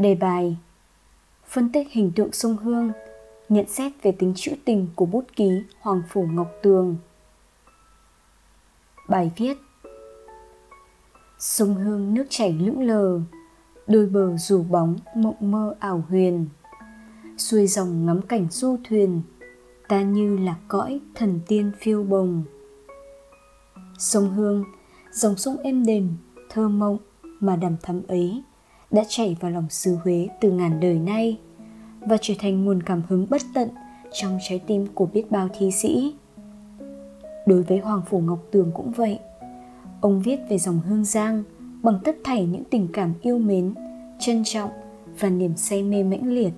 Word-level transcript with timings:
Đề 0.00 0.14
bài. 0.14 0.56
Phân 1.46 1.72
tích 1.72 1.88
hình 1.90 2.12
tượng 2.16 2.32
sông 2.32 2.56
Hương 2.56 2.92
Nhận 3.48 3.68
xét 3.68 3.92
về 4.02 4.12
tính 4.12 4.32
trữ 4.36 4.52
tình 4.64 4.88
của 4.94 5.06
bút 5.06 5.24
ký 5.36 5.50
Hoàng 5.80 6.02
Phủ 6.08 6.26
Ngọc 6.32 6.52
Tường. 6.62 6.96
Bài 9.08 9.30
viết. 9.36 9.58
Sông 11.38 11.74
Hương 11.74 12.14
nước 12.14 12.24
chảy 12.28 12.52
lững 12.52 12.82
lờ 12.82 13.20
Đôi 13.86 14.06
bờ 14.06 14.36
rủ 14.36 14.62
bóng 14.62 14.96
mộng 15.14 15.36
mơ 15.40 15.74
ảo 15.80 16.04
huyền. 16.08 16.46
Xuôi 17.38 17.66
dòng 17.66 18.06
ngắm 18.06 18.22
cảnh 18.22 18.46
du 18.50 18.76
thuyền 18.84 19.22
Ta 19.88 20.02
như 20.02 20.36
là 20.36 20.56
cõi 20.68 21.00
thần 21.14 21.40
tiên 21.46 21.72
phiêu 21.80 22.02
bồng. 22.02 22.44
Sông 23.98 24.30
Hương, 24.30 24.64
dòng 25.12 25.36
sông 25.36 25.56
êm 25.56 25.86
đềm, 25.86 26.16
thơ 26.50 26.68
mộng 26.68 26.98
mà 27.40 27.56
đầm 27.56 27.76
thắm 27.82 28.02
ấy 28.08 28.42
đã 28.90 29.02
chảy 29.08 29.36
vào 29.40 29.50
lòng 29.50 29.66
xứ 29.70 29.98
Huế 30.04 30.28
từ 30.40 30.50
ngàn 30.50 30.80
đời 30.80 30.98
nay 30.98 31.38
và 32.00 32.16
trở 32.20 32.34
thành 32.38 32.64
nguồn 32.64 32.82
cảm 32.82 33.02
hứng 33.08 33.26
bất 33.30 33.42
tận 33.54 33.68
trong 34.12 34.38
trái 34.48 34.60
tim 34.66 34.86
của 34.94 35.06
biết 35.06 35.30
bao 35.30 35.48
thi 35.58 35.70
sĩ. 35.70 36.14
Đối 37.46 37.62
với 37.62 37.78
Hoàng 37.78 38.02
Phủ 38.10 38.20
Ngọc 38.20 38.38
Tường 38.50 38.70
cũng 38.74 38.92
vậy. 38.92 39.18
Ông 40.00 40.22
viết 40.22 40.40
về 40.48 40.58
dòng 40.58 40.80
hương 40.80 41.04
giang 41.04 41.42
bằng 41.82 41.98
tất 42.04 42.16
thảy 42.24 42.46
những 42.46 42.64
tình 42.70 42.88
cảm 42.92 43.14
yêu 43.22 43.38
mến, 43.38 43.74
trân 44.18 44.42
trọng 44.44 44.70
và 45.20 45.30
niềm 45.30 45.56
say 45.56 45.82
mê 45.82 46.02
mãnh 46.02 46.28
liệt. 46.28 46.52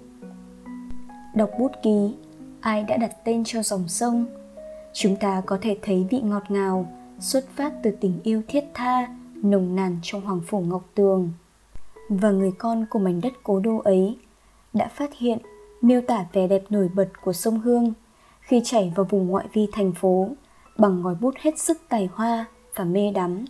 Đọc 1.35 1.51
bút 1.59 1.73
ký, 1.83 2.15
ai 2.61 2.85
đã 2.85 2.97
đặt 2.97 3.25
tên 3.25 3.43
cho 3.47 3.63
dòng 3.63 3.89
sông, 3.89 4.27
chúng 4.93 5.17
ta 5.17 5.43
có 5.47 5.59
thể 5.61 5.79
thấy 5.83 6.07
vị 6.11 6.21
ngọt 6.21 6.43
ngào 6.49 6.87
xuất 7.21 7.45
phát 7.57 7.73
từ 7.83 7.91
tình 8.01 8.21
yêu 8.23 8.43
thiết 8.49 8.65
tha, 8.75 9.17
nồng 9.35 9.77
nàn 9.77 9.99
trong 10.03 10.21
Hoàng 10.21 10.41
Phủ 10.47 10.61
Ngọc 10.61 10.91
Tường– 10.95 11.31
và 12.09 12.31
người 12.31 12.53
con 12.59 12.87
của 12.91 12.99
mảnh 12.99 13.21
đất 13.21 13.33
cố 13.43 13.61
đô 13.61 13.79
ấy 13.79 14.19
đã 14.73 14.89
phát 14.89 15.11
hiện, 15.19 15.39
miêu 15.81 16.01
tả 16.01 16.27
vẻ 16.33 16.49
đẹp 16.49 16.63
nổi 16.71 16.89
bật 16.95 17.09
của 17.25 17.33
sông 17.33 17.61
Hương 17.61 17.93
khi 18.41 18.61
chảy 18.65 18.93
vào 18.97 19.07
vùng 19.11 19.27
ngoại 19.27 19.47
vi 19.53 19.67
thành 19.73 19.93
phố 19.93 20.29
bằng 20.79 21.03
ngòi 21.03 21.15
bút 21.15 21.35
hết 21.41 21.59
sức 21.59 21.79
tài 21.89 22.09
hoa 22.13 22.45
và 22.75 22.85
mê 22.85 23.13
đắm. 23.15 23.45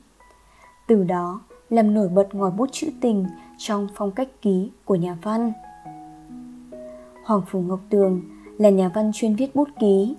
Từ 0.86 1.04
đó 1.04 1.40
làm 1.70 1.94
nổi 1.94 2.08
bật 2.08 2.34
ngòi 2.34 2.50
bút 2.50 2.68
trữ 2.72 2.86
tình 3.00 3.26
trong 3.58 3.88
phong 3.94 4.10
cách 4.10 4.28
ký 4.42 4.70
của 4.84 4.94
nhà 4.94 5.16
văn. 5.22 5.52
Hoàng 7.24 7.42
Phủ 7.50 7.60
Ngọc 7.60 7.80
Tường 7.90 8.22
là 8.58 8.70
nhà 8.70 8.90
văn 8.94 9.10
chuyên 9.14 9.34
viết 9.34 9.54
bút 9.54 9.68
ký. 9.80 10.16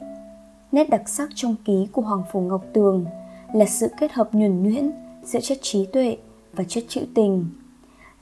Nét 0.72 0.90
đặc 0.90 1.10
sắc 1.10 1.30
trong 1.36 1.56
ký 1.66 1.88
của 1.92 2.02
Hoàng 2.02 2.24
Phủ 2.32 2.42
Ngọc 2.42 2.66
Tường 2.74 3.06
là 3.54 3.66
sự 3.66 3.88
kết 4.00 4.12
hợp 4.12 4.30
nhuần 4.34 4.64
nhuyễn 4.64 4.92
giữa 5.24 5.40
chất 5.40 5.58
trí 5.62 5.86
tuệ 5.86 6.18
và 6.54 6.64
chất 6.64 6.84
trữ 6.88 7.02
tình 7.16 7.50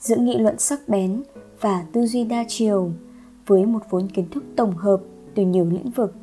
giữa 0.02 0.16
nghị 0.16 0.38
luận 0.38 0.60
sắc 0.60 0.90
bén 0.90 1.24
và 1.60 1.86
tư 1.94 2.06
duy 2.06 2.24
đa 2.24 2.46
chiều 2.48 2.92
với 3.48 3.66
một 3.66 3.84
vốn 3.90 4.08
kiến 4.08 4.30
thức 4.32 4.44
tổng 4.56 4.78
hợp 4.78 5.02
từ 5.36 5.44
nhiều 5.44 5.66
lĩnh 5.66 5.92
vực 5.92 6.16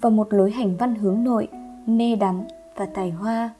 và 0.00 0.10
một 0.10 0.32
lối 0.32 0.50
hành 0.50 0.76
văn 0.76 0.94
hướng 0.94 1.24
nội 1.24 1.48
mê 1.86 2.16
đắm 2.16 2.42
và 2.76 2.86
tài 2.86 3.10
hoa. 3.10 3.50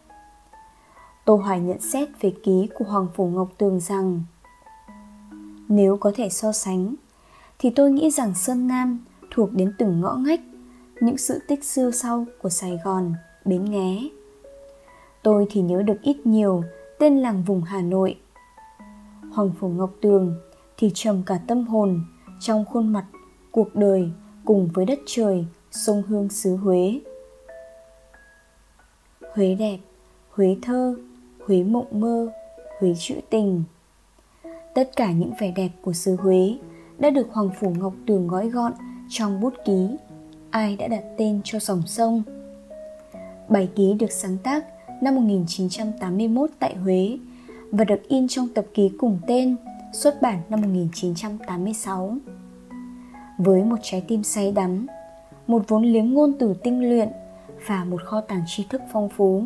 Tô 1.24 1.36
hoài 1.36 1.60
nhận 1.60 1.80
xét 1.80 2.08
về 2.20 2.33
ký 2.42 2.68
của 2.74 2.84
hoàng 2.84 3.06
phủ 3.14 3.27
ngọc 3.27 3.48
tường 3.58 3.80
rằng, 3.80 4.22
nếu 5.68 5.96
có 5.96 6.12
thể 6.14 6.28
so 6.28 6.52
sánh, 6.52 6.94
thì 7.58 7.70
tôi 7.70 7.90
nghĩ 7.90 8.10
rằng 8.10 8.34
sơn 8.34 8.66
nam 8.66 9.05
thuộc 9.30 9.52
đến 9.52 9.72
từng 9.78 10.00
ngõ 10.00 10.14
ngách 10.14 10.40
những 11.00 11.18
sự 11.18 11.40
tích 11.48 11.64
xưa 11.64 11.90
sau 11.90 12.27
của 12.42 12.48
sài 12.48 12.78
gòn, 12.84 13.14
bến 13.44 13.64
nghé. 13.64 14.08
Tôi 15.22 15.46
thì 15.50 15.60
nhớ 15.60 15.83
được 15.83 16.02
ít 16.02 16.27
nhiều 16.27 16.62
tên 16.98 17.18
làng 17.18 17.42
vùng 17.42 17.62
hà 17.62 17.83
nội 17.83 18.16
Hoàng 19.33 19.50
Phủ 19.61 19.69
Ngọc 19.69 19.91
Tường 20.00 20.34
thì 20.77 20.91
trầm 20.94 21.22
cả 21.27 21.41
tâm 21.47 21.64
hồn 21.66 22.05
trong 22.41 22.64
khuôn 22.64 22.92
mặt 22.92 23.05
cuộc 23.50 23.74
đời 23.74 24.11
cùng 24.44 24.69
với 24.74 24.84
đất 24.84 24.98
trời 25.06 25.47
sông 25.70 26.02
hương 26.08 26.28
xứ 26.28 26.56
Huế. 26.56 27.00
Huế 29.34 29.55
đẹp, 29.55 29.79
Huế 30.30 30.57
thơ, 30.62 30.95
Huế 31.46 31.62
mộng 31.62 32.01
mơ, 32.01 32.33
Huế 32.80 32.95
trữ 32.98 33.14
tình. 33.30 33.64
Tất 34.74 34.90
cả 34.96 35.12
những 35.12 35.33
vẻ 35.40 35.52
đẹp 35.57 35.70
của 35.83 35.92
xứ 35.92 36.17
Huế 36.17 36.58
đã 36.98 37.11
được 37.11 37.27
Hoàng 37.33 37.51
Phủ 37.61 37.70
Ngọc 37.78 37.95
Tường 38.07 38.28
gói 38.28 38.48
gọn 38.48 38.73
trong 39.08 39.40
bút 39.40 39.55
ký 39.64 39.96
Ai 40.52 40.77
đã 40.77 40.89
đặt 40.89 41.05
tên 41.18 41.40
cho 41.45 41.58
dòng 41.58 41.83
sông. 41.86 42.23
Bài 43.48 43.68
ký 43.77 43.95
được 43.95 44.12
sáng 44.12 44.39
tác 44.39 44.67
năm 45.02 45.14
1981 45.14 46.51
tại 46.58 46.74
Huế 46.74 47.18
và 47.72 47.84
được 47.84 48.08
in 48.08 48.28
trong 48.28 48.48
tập 48.55 48.66
ký 48.74 48.90
cùng 48.98 49.18
tên 49.27 49.56
xuất 49.92 50.22
bản 50.22 50.38
năm 50.48 50.60
1986. 50.60 52.16
Với 53.38 53.64
một 53.64 53.77
trái 53.83 54.05
tim 54.08 54.22
say 54.22 54.52
đắm, 54.52 54.86
một 55.46 55.62
vốn 55.68 55.84
liếng 55.84 56.14
ngôn 56.14 56.33
từ 56.38 56.55
tinh 56.55 56.88
luyện 56.88 57.08
và 57.66 57.84
một 57.84 58.02
kho 58.05 58.20
tàng 58.20 58.42
tri 58.46 58.64
thức 58.70 58.83
phong 58.92 59.08
phú, 59.08 59.44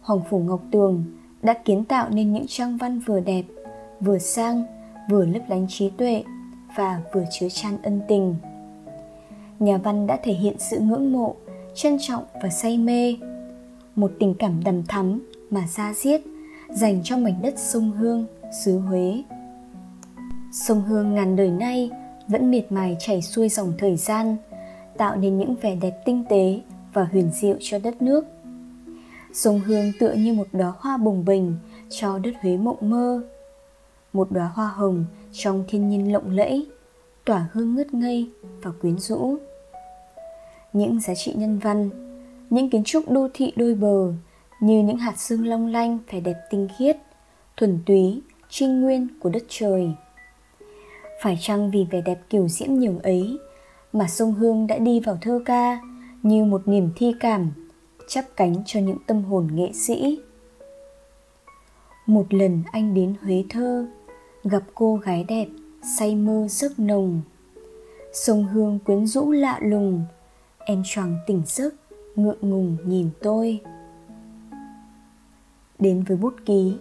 Hoàng 0.00 0.20
Phủ 0.30 0.38
Ngọc 0.38 0.62
Tường 0.70 1.04
đã 1.42 1.54
kiến 1.64 1.84
tạo 1.84 2.08
nên 2.10 2.32
những 2.32 2.46
trang 2.48 2.76
văn 2.76 2.98
vừa 2.98 3.20
đẹp, 3.20 3.44
vừa 4.00 4.18
sang, 4.18 4.64
vừa 5.10 5.26
lấp 5.26 5.42
lánh 5.48 5.66
trí 5.68 5.90
tuệ 5.90 6.24
và 6.76 7.00
vừa 7.12 7.24
chứa 7.32 7.48
chan 7.48 7.76
ân 7.82 8.00
tình. 8.08 8.36
Nhà 9.58 9.76
văn 9.76 10.06
đã 10.06 10.18
thể 10.22 10.32
hiện 10.32 10.56
sự 10.58 10.78
ngưỡng 10.78 11.12
mộ, 11.12 11.36
trân 11.74 11.96
trọng 12.00 12.24
và 12.42 12.48
say 12.48 12.78
mê, 12.78 13.16
một 13.94 14.12
tình 14.18 14.34
cảm 14.38 14.64
đầm 14.64 14.82
thắm 14.86 15.20
mà 15.50 15.66
da 15.68 15.92
diết 15.94 16.20
dành 16.74 17.00
cho 17.04 17.16
mảnh 17.16 17.42
đất 17.42 17.54
sông 17.58 17.92
Hương, 17.92 18.26
xứ 18.64 18.78
Huế. 18.78 19.22
Sông 20.52 20.82
Hương 20.82 21.14
ngàn 21.14 21.36
đời 21.36 21.50
nay 21.50 21.90
vẫn 22.28 22.50
miệt 22.50 22.72
mài 22.72 22.96
chảy 23.00 23.22
xuôi 23.22 23.48
dòng 23.48 23.72
thời 23.78 23.96
gian, 23.96 24.36
tạo 24.96 25.16
nên 25.16 25.38
những 25.38 25.54
vẻ 25.62 25.76
đẹp 25.76 26.02
tinh 26.04 26.24
tế 26.28 26.60
và 26.92 27.04
huyền 27.04 27.30
diệu 27.32 27.56
cho 27.60 27.78
đất 27.78 28.02
nước. 28.02 28.26
Sông 29.32 29.60
Hương 29.60 29.92
tựa 30.00 30.12
như 30.12 30.32
một 30.32 30.46
đóa 30.52 30.72
hoa 30.78 30.96
bồng 30.96 31.24
bềnh 31.24 31.44
cho 31.90 32.18
đất 32.18 32.32
Huế 32.42 32.56
mộng 32.56 32.90
mơ. 32.90 33.22
Một 34.12 34.32
đóa 34.32 34.50
hoa 34.54 34.68
hồng 34.68 35.04
trong 35.32 35.64
thiên 35.68 35.88
nhiên 35.88 36.12
lộng 36.12 36.30
lẫy, 36.30 36.66
tỏa 37.24 37.48
hương 37.52 37.74
ngất 37.74 37.94
ngây 37.94 38.30
và 38.62 38.70
quyến 38.80 38.98
rũ. 38.98 39.36
Những 40.72 41.00
giá 41.00 41.14
trị 41.14 41.34
nhân 41.36 41.58
văn, 41.58 41.90
những 42.50 42.70
kiến 42.70 42.84
trúc 42.84 43.10
đô 43.10 43.28
thị 43.34 43.52
đôi 43.56 43.74
bờ 43.74 44.12
như 44.60 44.82
những 44.82 44.96
hạt 44.96 45.18
sương 45.18 45.46
long 45.46 45.66
lanh 45.66 45.98
vẻ 46.10 46.20
đẹp 46.20 46.36
tinh 46.50 46.68
khiết, 46.78 46.96
thuần 47.56 47.78
túy, 47.86 48.22
trinh 48.48 48.80
nguyên 48.80 49.08
của 49.20 49.28
đất 49.28 49.42
trời. 49.48 49.90
Phải 51.22 51.38
chăng 51.40 51.70
vì 51.70 51.86
vẻ 51.90 52.00
đẹp 52.00 52.20
kiểu 52.30 52.48
diễm 52.48 52.74
nhường 52.74 52.98
ấy 52.98 53.38
mà 53.92 54.08
sông 54.08 54.34
Hương 54.34 54.66
đã 54.66 54.78
đi 54.78 55.00
vào 55.00 55.18
thơ 55.20 55.40
ca 55.44 55.80
như 56.22 56.44
một 56.44 56.68
niềm 56.68 56.90
thi 56.96 57.14
cảm, 57.20 57.50
chắp 58.08 58.24
cánh 58.36 58.54
cho 58.66 58.80
những 58.80 58.98
tâm 59.06 59.24
hồn 59.24 59.48
nghệ 59.52 59.72
sĩ. 59.72 60.20
Một 62.06 62.34
lần 62.34 62.62
anh 62.72 62.94
đến 62.94 63.14
Huế 63.22 63.44
thơ, 63.48 63.86
gặp 64.44 64.62
cô 64.74 64.96
gái 64.96 65.24
đẹp, 65.28 65.48
say 65.98 66.14
mơ 66.14 66.46
giấc 66.50 66.78
nồng. 66.78 67.20
Sông 68.12 68.44
Hương 68.44 68.78
quyến 68.78 69.06
rũ 69.06 69.32
lạ 69.32 69.58
lùng, 69.62 70.04
em 70.58 70.82
choàng 70.84 71.16
tỉnh 71.26 71.42
giấc, 71.46 71.74
ngượng 72.16 72.38
ngùng 72.40 72.76
nhìn 72.84 73.10
tôi. 73.22 73.60
Đến 75.78 76.02
với 76.02 76.16
bút 76.16 76.34
ký, 76.46 76.76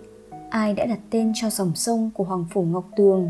ai 0.50 0.74
đã 0.74 0.86
đặt 0.86 1.00
tên 1.10 1.32
cho 1.36 1.50
dòng 1.50 1.76
sông 1.76 2.10
của 2.14 2.24
Hoàng 2.24 2.46
Phủ 2.52 2.64
Ngọc 2.64 2.86
Tường? 2.96 3.30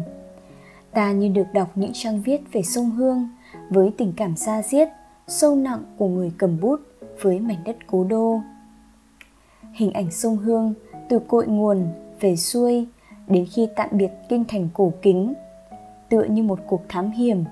Ta 0.92 1.12
như 1.12 1.28
được 1.28 1.48
đọc 1.54 1.72
những 1.76 1.92
trang 1.94 2.22
viết 2.22 2.42
về 2.52 2.62
sông 2.62 2.92
Hương 2.92 3.30
với 3.70 3.92
tình 3.98 4.14
cảm 4.18 4.36
xa 4.36 4.62
diết, 4.62 4.88
sâu 5.28 5.56
nặng 5.56 5.84
của 5.98 6.08
người 6.08 6.32
cầm 6.38 6.60
bút 6.60 6.82
với 7.22 7.40
mảnh 7.40 7.64
đất 7.66 7.78
cố 7.88 8.04
đô. 8.04 8.40
Hình 9.74 9.92
ảnh 9.92 10.12
sông 10.12 10.38
Hương 10.38 10.74
từ 11.10 11.20
cội 11.20 11.48
nguồn 11.48 11.88
về 12.20 12.36
xuôi 12.36 12.88
đến 13.28 13.46
khi 13.52 13.68
tạm 13.76 13.90
biệt 13.92 14.12
kinh 14.30 14.44
thành 14.48 14.70
cổ 14.74 14.94
kính 15.02 15.34
tựa 16.10 16.24
như 16.24 16.44
một 16.44 16.60
cuộc 16.68 16.82
thám 16.90 17.12
hiểm 17.12 17.44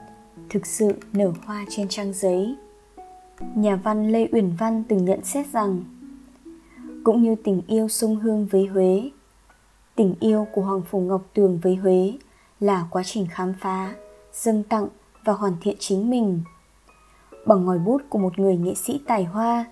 thực 0.49 0.65
sự 0.65 0.93
nở 1.13 1.33
hoa 1.45 1.65
trên 1.69 1.87
trang 1.87 2.13
giấy 2.13 2.55
nhà 3.55 3.75
văn 3.75 4.11
lê 4.11 4.27
uyển 4.31 4.51
văn 4.59 4.83
từng 4.87 5.05
nhận 5.05 5.23
xét 5.23 5.47
rằng 5.47 5.83
cũng 7.03 7.21
như 7.21 7.35
tình 7.43 7.61
yêu 7.67 7.87
sông 7.87 8.15
Hương 8.15 8.45
với 8.45 8.65
Huế. 8.65 9.09
Tình 9.95 10.15
yêu 10.19 10.47
của 10.53 10.61
Hoàng 10.61 10.81
Phủ 10.89 10.99
Ngọc 10.99 11.21
Tường 11.33 11.59
với 11.63 11.75
Huế 11.75 12.13
là 12.59 12.87
quá 12.91 13.03
trình 13.05 13.27
khám 13.31 13.53
phá, 13.59 13.93
dâng 14.33 14.63
tặng 14.63 14.87
và 15.25 15.33
hoàn 15.33 15.53
thiện 15.61 15.75
chính 15.79 16.09
mình. 16.09 16.41
Bằng 17.45 17.65
ngòi 17.65 17.79
bút 17.79 18.01
của 18.09 18.19
một 18.19 18.39
người 18.39 18.57
nghệ 18.57 18.73
sĩ 18.75 19.01
tài 19.07 19.23
hoa, 19.23 19.65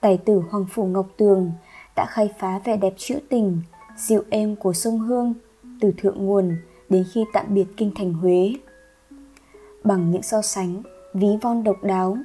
tài 0.00 0.16
tử 0.16 0.42
Hoàng 0.50 0.66
Phủ 0.72 0.86
Ngọc 0.86 1.06
Tường 1.16 1.52
đã 1.96 2.06
khai 2.08 2.30
phá 2.38 2.60
vẻ 2.64 2.76
đẹp 2.76 2.94
trữ 2.96 3.18
tình, 3.28 3.62
dịu 3.96 4.22
êm 4.30 4.56
của 4.56 4.72
sông 4.72 4.98
Hương 4.98 5.34
từ 5.80 5.92
thượng 5.98 6.26
nguồn 6.26 6.56
đến 6.88 7.04
khi 7.12 7.24
tạm 7.32 7.46
biệt 7.48 7.66
kinh 7.76 7.92
thành 7.94 8.12
Huế. 8.12 8.52
Bằng 9.84 10.10
những 10.10 10.22
so 10.22 10.42
sánh, 10.42 10.82
ví 11.14 11.28
von 11.42 11.64
độc 11.64 11.76
đáo, 11.82 12.18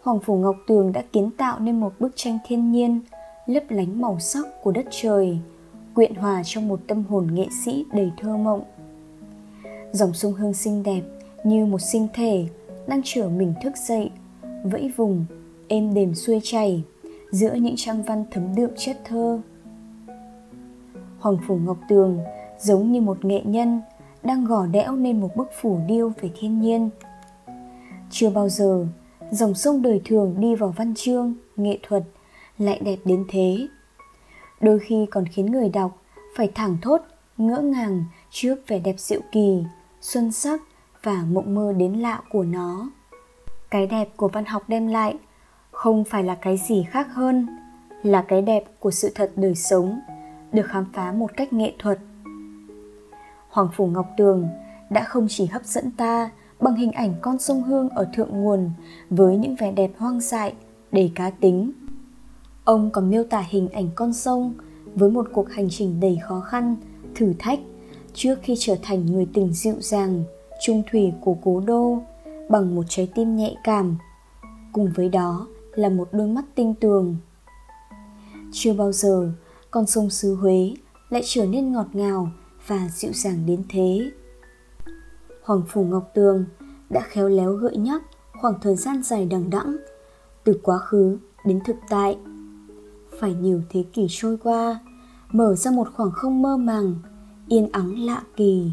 Hoàng 0.00 0.20
Phủ 0.20 0.36
Ngọc 0.36 0.56
Tường 0.66 0.92
đã 0.92 1.02
kiến 1.12 1.30
tạo 1.30 1.58
nên 1.58 1.80
một 1.80 1.92
bức 1.98 2.12
tranh 2.14 2.38
thiên 2.46 2.72
nhiên 2.72 3.00
lấp 3.54 3.62
lánh 3.68 4.00
màu 4.00 4.18
sắc 4.18 4.46
của 4.62 4.72
đất 4.72 4.86
trời 4.90 5.38
quyện 5.94 6.14
hòa 6.14 6.42
trong 6.44 6.68
một 6.68 6.80
tâm 6.86 7.04
hồn 7.08 7.28
nghệ 7.34 7.46
sĩ 7.64 7.84
đầy 7.92 8.10
thơ 8.20 8.36
mộng 8.36 8.62
Dòng 9.92 10.12
sông 10.12 10.32
Hương 10.32 10.54
xinh 10.54 10.82
đẹp 10.82 11.02
như 11.44 11.66
một 11.66 11.78
sinh 11.78 12.08
thể 12.14 12.46
đang 12.86 13.00
trở 13.04 13.28
mình 13.28 13.54
thức 13.62 13.72
dậy, 13.76 14.10
vẫy 14.64 14.92
vùng, 14.96 15.24
êm 15.68 15.94
đềm 15.94 16.14
xuôi 16.14 16.40
chảy 16.42 16.82
giữa 17.30 17.54
những 17.54 17.74
trang 17.76 18.02
văn 18.02 18.24
thấm 18.30 18.54
đượm 18.54 18.70
chất 18.76 18.96
thơ. 19.04 19.40
Hoàng 21.18 21.36
Phủ 21.46 21.58
Ngọc 21.58 21.78
Tường 21.88 22.18
giống 22.60 22.92
như 22.92 23.00
một 23.00 23.24
nghệ 23.24 23.40
nhân 23.44 23.80
đang 24.22 24.44
gò 24.44 24.66
đẽo 24.66 24.96
nên 24.96 25.20
một 25.20 25.36
bức 25.36 25.48
phủ 25.60 25.78
điêu 25.86 26.12
về 26.20 26.30
thiên 26.40 26.60
nhiên. 26.60 26.90
Chưa 28.10 28.30
bao 28.30 28.48
giờ 28.48 28.86
dòng 29.30 29.54
sông 29.54 29.82
đời 29.82 30.00
thường 30.04 30.34
đi 30.38 30.54
vào 30.54 30.74
văn 30.76 30.94
chương, 30.96 31.34
nghệ 31.56 31.78
thuật 31.82 32.02
lại 32.60 32.80
đẹp 32.84 32.98
đến 33.04 33.24
thế. 33.28 33.68
Đôi 34.60 34.78
khi 34.78 35.06
còn 35.10 35.24
khiến 35.26 35.46
người 35.46 35.68
đọc 35.68 36.02
phải 36.36 36.52
thẳng 36.54 36.76
thốt, 36.82 37.00
ngỡ 37.36 37.58
ngàng 37.58 38.04
trước 38.30 38.56
vẻ 38.68 38.78
đẹp 38.78 38.94
diệu 38.98 39.20
kỳ, 39.32 39.64
xuân 40.00 40.32
sắc 40.32 40.60
và 41.02 41.24
mộng 41.30 41.54
mơ 41.54 41.72
đến 41.72 41.94
lạ 41.94 42.20
của 42.30 42.44
nó. 42.44 42.90
Cái 43.70 43.86
đẹp 43.86 44.08
của 44.16 44.28
văn 44.28 44.44
học 44.44 44.62
đem 44.68 44.86
lại 44.86 45.16
không 45.70 46.04
phải 46.04 46.24
là 46.24 46.34
cái 46.34 46.56
gì 46.68 46.86
khác 46.90 47.08
hơn 47.12 47.46
là 48.02 48.24
cái 48.28 48.42
đẹp 48.42 48.64
của 48.78 48.90
sự 48.90 49.12
thật 49.14 49.32
đời 49.36 49.54
sống 49.54 50.00
được 50.52 50.66
khám 50.66 50.86
phá 50.92 51.12
một 51.12 51.30
cách 51.36 51.52
nghệ 51.52 51.72
thuật 51.78 51.98
hoàng 53.48 53.68
phủ 53.76 53.86
ngọc 53.86 54.06
tường 54.16 54.48
đã 54.90 55.04
không 55.04 55.26
chỉ 55.28 55.46
hấp 55.46 55.64
dẫn 55.64 55.90
ta 55.90 56.30
bằng 56.60 56.74
hình 56.74 56.92
ảnh 56.92 57.14
con 57.20 57.38
sông 57.38 57.62
hương 57.62 57.88
ở 57.88 58.08
thượng 58.14 58.30
nguồn 58.30 58.70
với 59.10 59.36
những 59.36 59.56
vẻ 59.56 59.72
đẹp 59.72 59.90
hoang 59.98 60.20
dại 60.20 60.54
đầy 60.92 61.12
cá 61.14 61.30
tính 61.30 61.72
ông 62.70 62.90
còn 62.90 63.10
miêu 63.10 63.24
tả 63.24 63.44
hình 63.48 63.68
ảnh 63.68 63.88
con 63.94 64.12
sông 64.12 64.54
với 64.94 65.10
một 65.10 65.26
cuộc 65.32 65.50
hành 65.50 65.68
trình 65.70 66.00
đầy 66.00 66.18
khó 66.28 66.40
khăn, 66.40 66.76
thử 67.14 67.32
thách. 67.38 67.58
Trước 68.14 68.38
khi 68.42 68.54
trở 68.58 68.76
thành 68.82 69.06
người 69.06 69.26
tình 69.34 69.52
dịu 69.52 69.74
dàng, 69.80 70.24
trung 70.64 70.82
thủy 70.90 71.12
của 71.20 71.36
cố 71.44 71.60
đô 71.60 71.98
bằng 72.48 72.74
một 72.74 72.82
trái 72.88 73.08
tim 73.14 73.36
nhạy 73.36 73.56
cảm, 73.64 73.96
cùng 74.72 74.92
với 74.94 75.08
đó 75.08 75.46
là 75.74 75.88
một 75.88 76.08
đôi 76.12 76.26
mắt 76.26 76.44
tinh 76.54 76.74
tường. 76.80 77.16
Chưa 78.52 78.72
bao 78.72 78.92
giờ 78.92 79.32
con 79.70 79.86
sông 79.86 80.10
xứ 80.10 80.34
huế 80.34 80.74
lại 81.08 81.22
trở 81.24 81.46
nên 81.46 81.72
ngọt 81.72 81.86
ngào 81.92 82.30
và 82.66 82.88
dịu 82.92 83.12
dàng 83.14 83.46
đến 83.46 83.62
thế. 83.68 84.10
Hoàng 85.42 85.62
phủ 85.68 85.84
ngọc 85.84 86.10
tường 86.14 86.44
đã 86.90 87.00
khéo 87.00 87.28
léo 87.28 87.52
gợi 87.52 87.76
nhắc 87.76 88.02
khoảng 88.40 88.54
thời 88.62 88.76
gian 88.76 89.02
dài 89.02 89.26
đằng 89.30 89.50
đẵng, 89.50 89.76
từ 90.44 90.60
quá 90.62 90.78
khứ 90.78 91.18
đến 91.44 91.60
thực 91.64 91.76
tại 91.88 92.16
phải 93.20 93.34
nhiều 93.34 93.62
thế 93.70 93.84
kỷ 93.92 94.06
trôi 94.10 94.36
qua, 94.36 94.80
mở 95.32 95.54
ra 95.54 95.70
một 95.70 95.88
khoảng 95.94 96.10
không 96.10 96.42
mơ 96.42 96.56
màng, 96.56 96.94
yên 97.48 97.68
ắng 97.72 98.04
lạ 98.04 98.22
kỳ. 98.36 98.70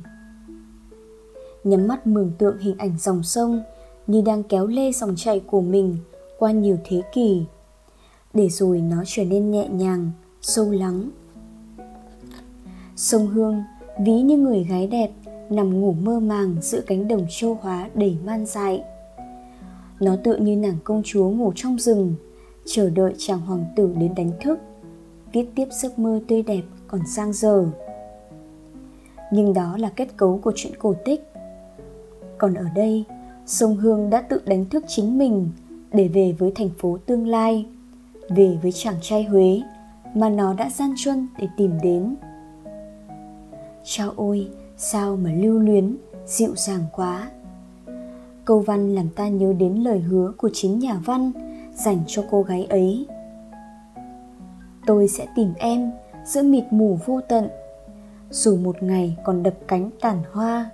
Nhắm 1.63 1.87
mắt 1.87 2.07
mường 2.07 2.31
tượng 2.37 2.57
hình 2.57 2.77
ảnh 2.77 2.97
dòng 2.99 3.23
sông 3.23 3.61
như 4.07 4.21
đang 4.21 4.43
kéo 4.43 4.67
lê 4.67 4.91
dòng 4.91 5.15
chảy 5.15 5.39
của 5.39 5.61
mình 5.61 5.97
qua 6.39 6.51
nhiều 6.51 6.77
thế 6.85 7.01
kỷ, 7.13 7.43
để 8.33 8.49
rồi 8.49 8.81
nó 8.81 9.03
trở 9.05 9.23
nên 9.23 9.51
nhẹ 9.51 9.67
nhàng, 9.69 10.11
sâu 10.41 10.71
lắng. 10.71 11.09
Sông 12.95 13.27
hương, 13.27 13.63
ví 14.05 14.21
như 14.21 14.37
người 14.37 14.63
gái 14.63 14.87
đẹp, 14.87 15.11
nằm 15.49 15.81
ngủ 15.81 15.93
mơ 15.93 16.19
màng 16.19 16.55
giữa 16.61 16.81
cánh 16.87 17.07
đồng 17.07 17.25
châu 17.29 17.57
hóa 17.61 17.89
đầy 17.93 18.17
man 18.25 18.45
dại. 18.45 18.83
Nó 19.99 20.15
tựa 20.23 20.35
như 20.35 20.55
nàng 20.55 20.77
công 20.83 21.01
chúa 21.05 21.29
ngủ 21.29 21.51
trong 21.55 21.79
rừng 21.79 22.15
chờ 22.67 22.89
đợi 22.89 23.13
chàng 23.17 23.39
hoàng 23.39 23.65
tử 23.75 23.93
đến 23.97 24.15
đánh 24.15 24.31
thức. 24.41 24.59
Viết 25.33 25.45
tiếp 25.55 25.67
giấc 25.71 25.99
mơ 25.99 26.19
tươi 26.27 26.43
đẹp 26.43 26.63
còn 26.87 27.01
sang 27.07 27.33
giờ. 27.33 27.69
Nhưng 29.31 29.53
đó 29.53 29.77
là 29.79 29.89
kết 29.89 30.17
cấu 30.17 30.39
của 30.43 30.51
chuyện 30.55 30.73
cổ 30.79 30.93
tích. 31.05 31.31
Còn 32.37 32.53
ở 32.53 32.65
đây, 32.75 33.03
sông 33.45 33.75
hương 33.75 34.09
đã 34.09 34.21
tự 34.21 34.41
đánh 34.45 34.65
thức 34.65 34.83
chính 34.87 35.17
mình 35.17 35.49
để 35.93 36.07
về 36.07 36.35
với 36.39 36.51
thành 36.55 36.69
phố 36.77 36.97
tương 37.05 37.27
lai, 37.27 37.65
về 38.29 38.57
với 38.61 38.71
chàng 38.71 38.95
trai 39.01 39.23
huế 39.23 39.61
mà 40.13 40.29
nó 40.29 40.53
đã 40.53 40.69
gian 40.69 40.93
truân 40.97 41.27
để 41.39 41.47
tìm 41.57 41.71
đến. 41.83 42.15
Chao 43.83 44.13
ôi, 44.15 44.47
sao 44.77 45.15
mà 45.15 45.31
lưu 45.33 45.59
luyến, 45.59 45.97
dịu 46.25 46.55
dàng 46.55 46.83
quá. 46.91 47.31
Câu 48.45 48.59
văn 48.59 48.95
làm 48.95 49.09
ta 49.09 49.27
nhớ 49.27 49.53
đến 49.53 49.75
lời 49.75 49.99
hứa 49.99 50.31
của 50.37 50.49
chính 50.53 50.79
nhà 50.79 50.99
văn 51.05 51.31
dành 51.77 52.03
cho 52.07 52.23
cô 52.31 52.43
gái 52.43 52.65
ấy. 52.65 53.07
Tôi 54.85 55.07
sẽ 55.07 55.27
tìm 55.35 55.53
em 55.57 55.91
giữa 56.25 56.43
mịt 56.43 56.63
mù 56.71 56.99
vô 57.05 57.21
tận, 57.27 57.49
dù 58.29 58.57
một 58.57 58.83
ngày 58.83 59.17
còn 59.23 59.43
đập 59.43 59.53
cánh 59.67 59.89
tàn 60.01 60.23
hoa. 60.31 60.69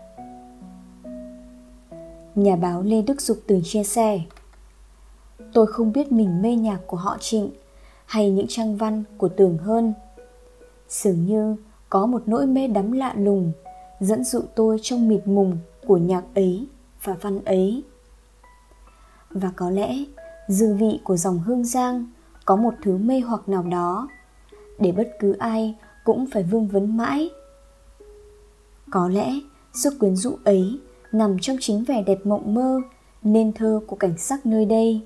Nhà 2.36 2.56
báo 2.56 2.82
lê 2.82 3.02
đức 3.02 3.22
dục 3.22 3.38
từng 3.48 3.62
chia 3.64 3.84
sẻ, 3.84 4.22
tôi 5.54 5.68
không 5.68 5.94
biết 5.94 6.12
mình 6.12 6.42
mê 6.42 6.56
nhạc 6.56 6.80
của 6.88 6.98
họ 6.98 7.18
trịnh 7.20 7.50
hay 8.06 8.32
những 8.32 8.48
trang 8.50 8.78
văn 8.78 9.04
của 9.18 9.30
tường 9.30 9.58
hơn. 9.58 9.94
Dường 10.90 11.26
như 11.26 11.56
có 11.90 12.06
một 12.06 12.22
nỗi 12.26 12.46
mê 12.46 12.68
đắm 12.68 12.92
lạ 12.92 13.14
lùng 13.18 13.52
dẫn 14.00 14.24
dụ 14.24 14.42
tôi 14.56 14.78
trong 14.82 15.08
mịt 15.08 15.28
mùng 15.28 15.58
của 15.88 15.98
nhạc 15.98 16.24
ấy 16.36 16.68
và 17.04 17.14
văn 17.22 17.44
ấy. 17.46 17.84
Và 19.30 19.52
có 19.56 19.70
lẽ 19.70 19.96
dư 20.48 20.74
vị 20.74 21.00
của 21.04 21.18
dòng 21.18 21.40
hương 21.40 21.63
giang 21.63 22.06
có 22.45 22.56
một 22.56 22.74
thứ 22.84 22.98
mê 22.98 23.19
hoặc 23.19 23.50
nào 23.50 23.63
đó. 23.63 24.07
Để 24.80 24.92
bất 24.92 25.12
cứ 25.19 25.34
ai 25.34 25.75
cũng 26.04 26.25
phải 26.34 26.44
vương 26.44 26.68
vấn 26.68 26.98
mãi. 26.98 27.30
Có 28.92 29.10
lẽ 29.10 29.34
sức 29.74 29.94
quyến 30.00 30.16
rũ 30.16 30.38
ấy 30.44 30.80
nằm 31.12 31.38
trong 31.40 31.57
chính 31.60 31.84
vẻ 31.84 32.04
đẹp 32.04 32.25
mộng 32.25 32.54
mơ 32.54 32.81
nên 33.24 33.54
thơ 33.54 33.81
của 33.88 33.95
cảnh 33.95 34.18
sắc 34.18 34.45
nơi 34.45 34.66
đây. 34.66 35.01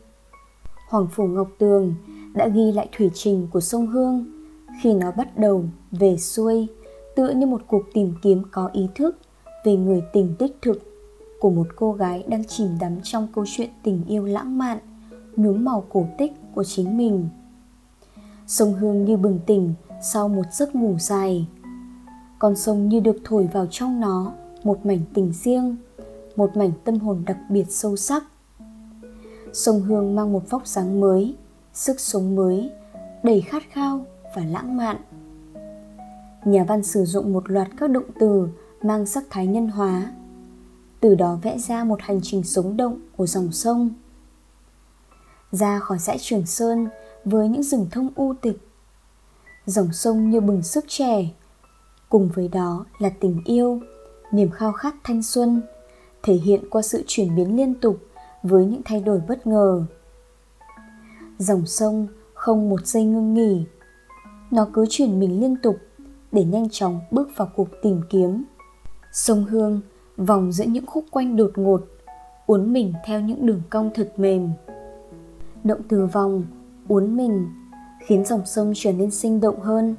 Hoàng 0.90 1.08
phủ 1.12 1.28
ngọc 1.28 1.48
tường 1.58 1.96
đã 2.34 2.48
ghi 2.48 2.72
lại 2.72 2.90
thủy 2.98 3.12
trình 3.14 3.48
của 3.52 3.60
sông 3.60 3.88
hương 3.88 4.26
khi 4.82 4.94
nó 4.94 5.12
bắt 5.12 5.38
đầu 5.38 5.64
về 5.92 6.18
xuôi, 6.18 6.68
tựa 7.16 7.30
như 7.30 7.46
một 7.46 7.62
cuộc 7.68 7.84
tìm 7.94 8.14
kiếm 8.22 8.44
có 8.52 8.70
ý 8.74 8.88
thức 8.96 9.18
về 9.64 9.76
người 9.76 10.04
tình 10.14 10.36
đích 10.40 10.58
thực 10.62 10.82
của 11.40 11.50
một 11.50 11.68
cô 11.76 11.94
gái 11.94 12.24
đang 12.28 12.44
chìm 12.46 12.68
đắm 12.80 12.98
trong 13.04 13.28
câu 13.36 13.46
chuyện 13.48 13.70
tình 13.84 14.04
yêu 14.08 14.26
lãng 14.26 14.58
mạn 14.58 14.78
nhuốm 15.38 15.66
màu 15.66 15.84
cổ 15.90 16.08
tích 16.18 16.34
của 16.56 16.64
chính 16.64 16.98
mình. 16.98 17.30
Sông 18.48 18.74
hương 18.74 19.06
như 19.06 19.18
bừng 19.18 19.40
tỉnh 19.46 19.74
sau 20.02 20.28
một 20.28 20.46
giấc 20.52 20.76
ngủ 20.76 20.96
dài. 21.00 21.48
Con 22.40 22.56
sông 22.56 22.90
như 22.90 23.00
được 23.00 23.18
thổi 23.24 23.50
vào 23.54 23.68
trong 23.72 24.00
nó, 24.00 24.34
một 24.64 24.86
mảnh 24.86 25.02
tình 25.14 25.34
riêng, 25.34 25.76
một 26.36 26.58
mảnh 26.58 26.72
tâm 26.84 27.00
hồn 27.00 27.24
đặc 27.26 27.38
biệt 27.50 27.66
sâu 27.70 27.96
sắc. 27.96 28.24
Sông 29.54 29.82
hương 29.82 30.16
mang 30.16 30.34
một 30.34 30.50
vóc 30.50 30.68
dáng 30.68 31.00
mới, 31.00 31.36
sức 31.74 32.00
sống 32.00 32.36
mới, 32.36 32.70
đầy 33.24 33.42
khát 33.42 33.64
khao 33.72 34.06
và 34.36 34.44
lãng 34.44 34.78
mạn. 34.78 34.98
Nhà 36.46 36.64
văn 36.64 36.84
sử 36.84 37.06
dụng 37.06 37.34
một 37.34 37.50
loạt 37.50 37.68
các 37.78 37.90
động 37.90 38.04
từ 38.20 38.50
mang 38.82 39.06
sắc 39.06 39.24
thái 39.30 39.48
nhân 39.48 39.68
hóa. 39.68 40.14
Từ 41.00 41.16
đó 41.16 41.40
vẽ 41.42 41.58
ra 41.58 41.84
một 41.84 42.00
hành 42.02 42.20
trình 42.24 42.44
sống 42.44 42.78
động 42.78 43.00
của 43.18 43.28
dòng 43.28 43.52
sông 43.52 43.90
ra 45.52 45.80
khỏi 45.80 45.98
dãy 46.00 46.18
trường 46.20 46.46
sơn 46.46 46.88
với 47.26 47.50
những 47.50 47.64
rừng 47.64 47.88
thông 47.92 48.10
u 48.16 48.34
tịch. 48.42 48.58
Dòng 49.66 49.94
sông 49.94 50.30
như 50.30 50.42
bừng 50.42 50.64
sức 50.64 50.86
trẻ 50.88 51.30
cùng 52.10 52.30
với 52.34 52.48
đó 52.48 52.86
là 53.00 53.10
tình 53.20 53.42
yêu, 53.46 53.80
niềm 54.32 54.50
khao 54.50 54.74
khát 54.74 54.96
thanh 55.04 55.24
xuân, 55.24 55.62
thể 56.24 56.34
hiện 56.34 56.70
qua 56.70 56.82
sự 56.82 57.04
chuyển 57.08 57.36
biến 57.36 57.58
liên 57.58 57.76
tục 57.76 57.98
với 58.44 58.66
những 58.66 58.82
thay 58.86 59.00
đổi 59.00 59.22
bất 59.28 59.48
ngờ. 59.48 59.84
Dòng 61.38 61.66
sông 61.66 62.08
không 62.34 62.70
một 62.70 62.88
giây 62.88 63.04
ngưng 63.04 63.34
nghỉ. 63.34 63.66
Nó 64.52 64.68
cứ 64.74 64.86
chuyển 64.90 65.20
mình 65.20 65.42
liên 65.42 65.56
tục 65.64 65.78
để 66.32 66.44
nhanh 66.44 66.70
chóng 66.72 67.00
bước 67.12 67.30
vào 67.36 67.52
cuộc 67.56 67.68
tìm 67.82 68.02
kiếm. 68.10 68.44
Sông 69.12 69.46
hương 69.46 69.82
vòng 70.18 70.52
giữa 70.52 70.66
những 70.66 70.86
khúc 70.86 71.06
quanh 71.12 71.36
đột 71.36 71.52
ngột, 71.56 71.82
uốn 72.46 72.74
mình 72.74 72.94
theo 73.06 73.20
những 73.20 73.46
đường 73.46 73.62
cong 73.70 73.92
thật 73.96 74.14
mềm 74.18 74.50
động 75.64 75.82
từ 75.90 76.06
vòng, 76.06 76.44
uốn 76.88 77.18
mình, 77.18 77.48
khiến 78.06 78.26
dòng 78.26 78.46
sông 78.46 78.74
trở 78.76 78.92
nên 78.92 79.12
sinh 79.12 79.42
động 79.42 79.60
hơn. 79.60 79.96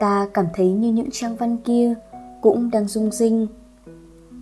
Ta 0.00 0.28
cảm 0.34 0.46
thấy 0.54 0.72
như 0.72 0.92
những 0.92 1.08
trang 1.12 1.36
văn 1.36 1.56
kia 1.56 1.94
cũng 2.40 2.70
đang 2.70 2.88
rung 2.88 3.10
rinh. 3.10 3.46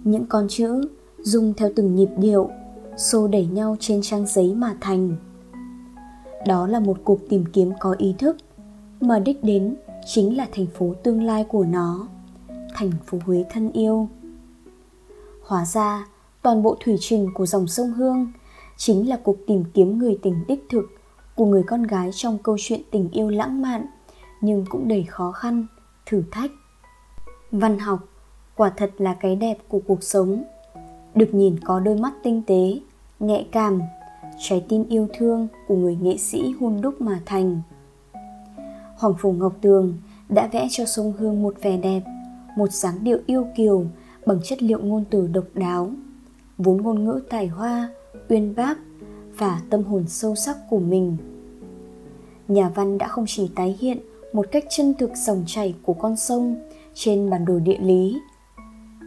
Những 0.04 0.26
con 0.26 0.46
chữ 0.48 0.88
rung 1.18 1.54
theo 1.54 1.70
từng 1.76 1.94
nhịp 1.94 2.08
điệu, 2.16 2.50
xô 2.96 3.28
đẩy 3.28 3.46
nhau 3.46 3.76
trên 3.80 4.00
trang 4.02 4.26
giấy 4.26 4.54
mà 4.54 4.76
thành. 4.80 5.16
Đó 6.46 6.66
là 6.66 6.80
một 6.80 6.98
cuộc 7.04 7.20
tìm 7.28 7.44
kiếm 7.52 7.72
có 7.80 7.94
ý 7.98 8.14
thức, 8.18 8.36
mà 9.00 9.18
đích 9.18 9.44
đến 9.44 9.76
chính 10.06 10.36
là 10.36 10.46
thành 10.52 10.66
phố 10.66 10.94
tương 11.02 11.22
lai 11.22 11.44
của 11.44 11.64
nó, 11.64 12.08
thành 12.74 12.90
phố 13.06 13.18
huế 13.26 13.44
thân 13.50 13.72
yêu. 13.72 14.08
Hóa 15.42 15.64
ra, 15.64 16.06
toàn 16.42 16.62
bộ 16.62 16.76
thủy 16.84 16.96
trình 17.00 17.28
của 17.34 17.46
dòng 17.46 17.66
sông 17.66 17.92
hương 17.92 18.32
chính 18.80 19.08
là 19.08 19.16
cuộc 19.22 19.36
tìm 19.46 19.64
kiếm 19.74 19.98
người 19.98 20.18
tình 20.22 20.44
đích 20.48 20.66
thực 20.70 20.84
của 21.34 21.46
người 21.46 21.62
con 21.62 21.82
gái 21.82 22.10
trong 22.12 22.38
câu 22.38 22.56
chuyện 22.58 22.80
tình 22.90 23.08
yêu 23.12 23.28
lãng 23.28 23.62
mạn, 23.62 23.86
nhưng 24.40 24.64
cũng 24.68 24.88
đầy 24.88 25.04
khó 25.08 25.32
khăn, 25.32 25.66
thử 26.06 26.22
thách. 26.30 26.50
Văn 27.52 27.78
học, 27.78 28.08
quả 28.56 28.72
thật 28.76 28.90
là 28.98 29.14
cái 29.14 29.36
đẹp 29.36 29.58
của 29.68 29.80
cuộc 29.86 30.02
sống. 30.02 30.44
Được 31.14 31.34
nhìn 31.34 31.56
có 31.64 31.80
đôi 31.80 31.96
mắt 31.96 32.12
tinh 32.22 32.42
tế 32.46 32.80
nhạy 33.20 33.48
cảm, 33.52 33.80
trái 34.38 34.64
tim 34.68 34.84
yêu 34.88 35.08
thương 35.14 35.48
của 35.68 35.76
người 35.76 35.98
nghệ 36.02 36.16
sĩ 36.16 36.54
hun 36.60 36.80
đúc 36.80 37.00
mà 37.00 37.20
thành. 37.26 37.62
Hoàng 38.96 39.14
phủ 39.18 39.32
ngọc 39.32 39.52
tường 39.60 39.98
đã 40.28 40.48
vẽ 40.52 40.68
cho 40.70 40.84
sông 40.84 41.12
hương 41.18 41.42
một 41.42 41.54
vẻ 41.62 41.76
đẹp, 41.76 42.00
một 42.56 42.72
dáng 42.72 43.04
điệu 43.04 43.18
yêu 43.26 43.46
kiều 43.56 43.84
bằng 44.26 44.40
chất 44.44 44.62
liệu 44.62 44.78
ngôn 44.82 45.04
từ 45.10 45.26
độc 45.26 45.46
đáo. 45.54 45.90
Vốn 46.58 46.82
ngôn 46.82 47.04
ngữ 47.04 47.20
tài 47.30 47.46
hoa 47.46 47.88
uyên 48.30 48.54
bác 48.56 48.78
và 49.38 49.60
tâm 49.70 49.82
hồn 49.82 50.04
sâu 50.08 50.34
sắc 50.34 50.56
của 50.70 50.78
mình. 50.78 51.16
Nhà 52.48 52.68
văn 52.68 52.98
đã 52.98 53.08
không 53.08 53.24
chỉ 53.28 53.50
tái 53.54 53.76
hiện 53.80 53.98
một 54.32 54.46
cách 54.52 54.64
chân 54.70 54.94
thực 54.98 55.10
dòng 55.16 55.44
chảy 55.46 55.74
của 55.82 55.94
con 55.94 56.16
sông 56.16 56.56
trên 56.94 57.30
bản 57.30 57.44
đồ 57.44 57.58
địa 57.58 57.78
lý, 57.80 58.20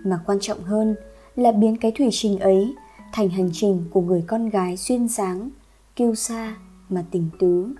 mà 0.06 0.20
quan 0.26 0.38
trọng 0.42 0.64
hơn 0.64 0.96
là 1.36 1.52
biến 1.52 1.78
cái 1.78 1.92
thủy 1.92 2.10
trình 2.12 2.40
ấy 2.40 2.74
thành 3.14 3.30
hành 3.30 3.50
trình 3.54 3.84
của 3.92 4.02
người 4.02 4.24
con 4.28 4.50
gái 4.50 4.76
duyên 4.78 5.08
dáng, 5.08 5.50
kiêu 5.96 6.16
sa 6.16 6.56
mà 6.90 7.06
tình 7.12 7.30
tứ. 7.40 7.74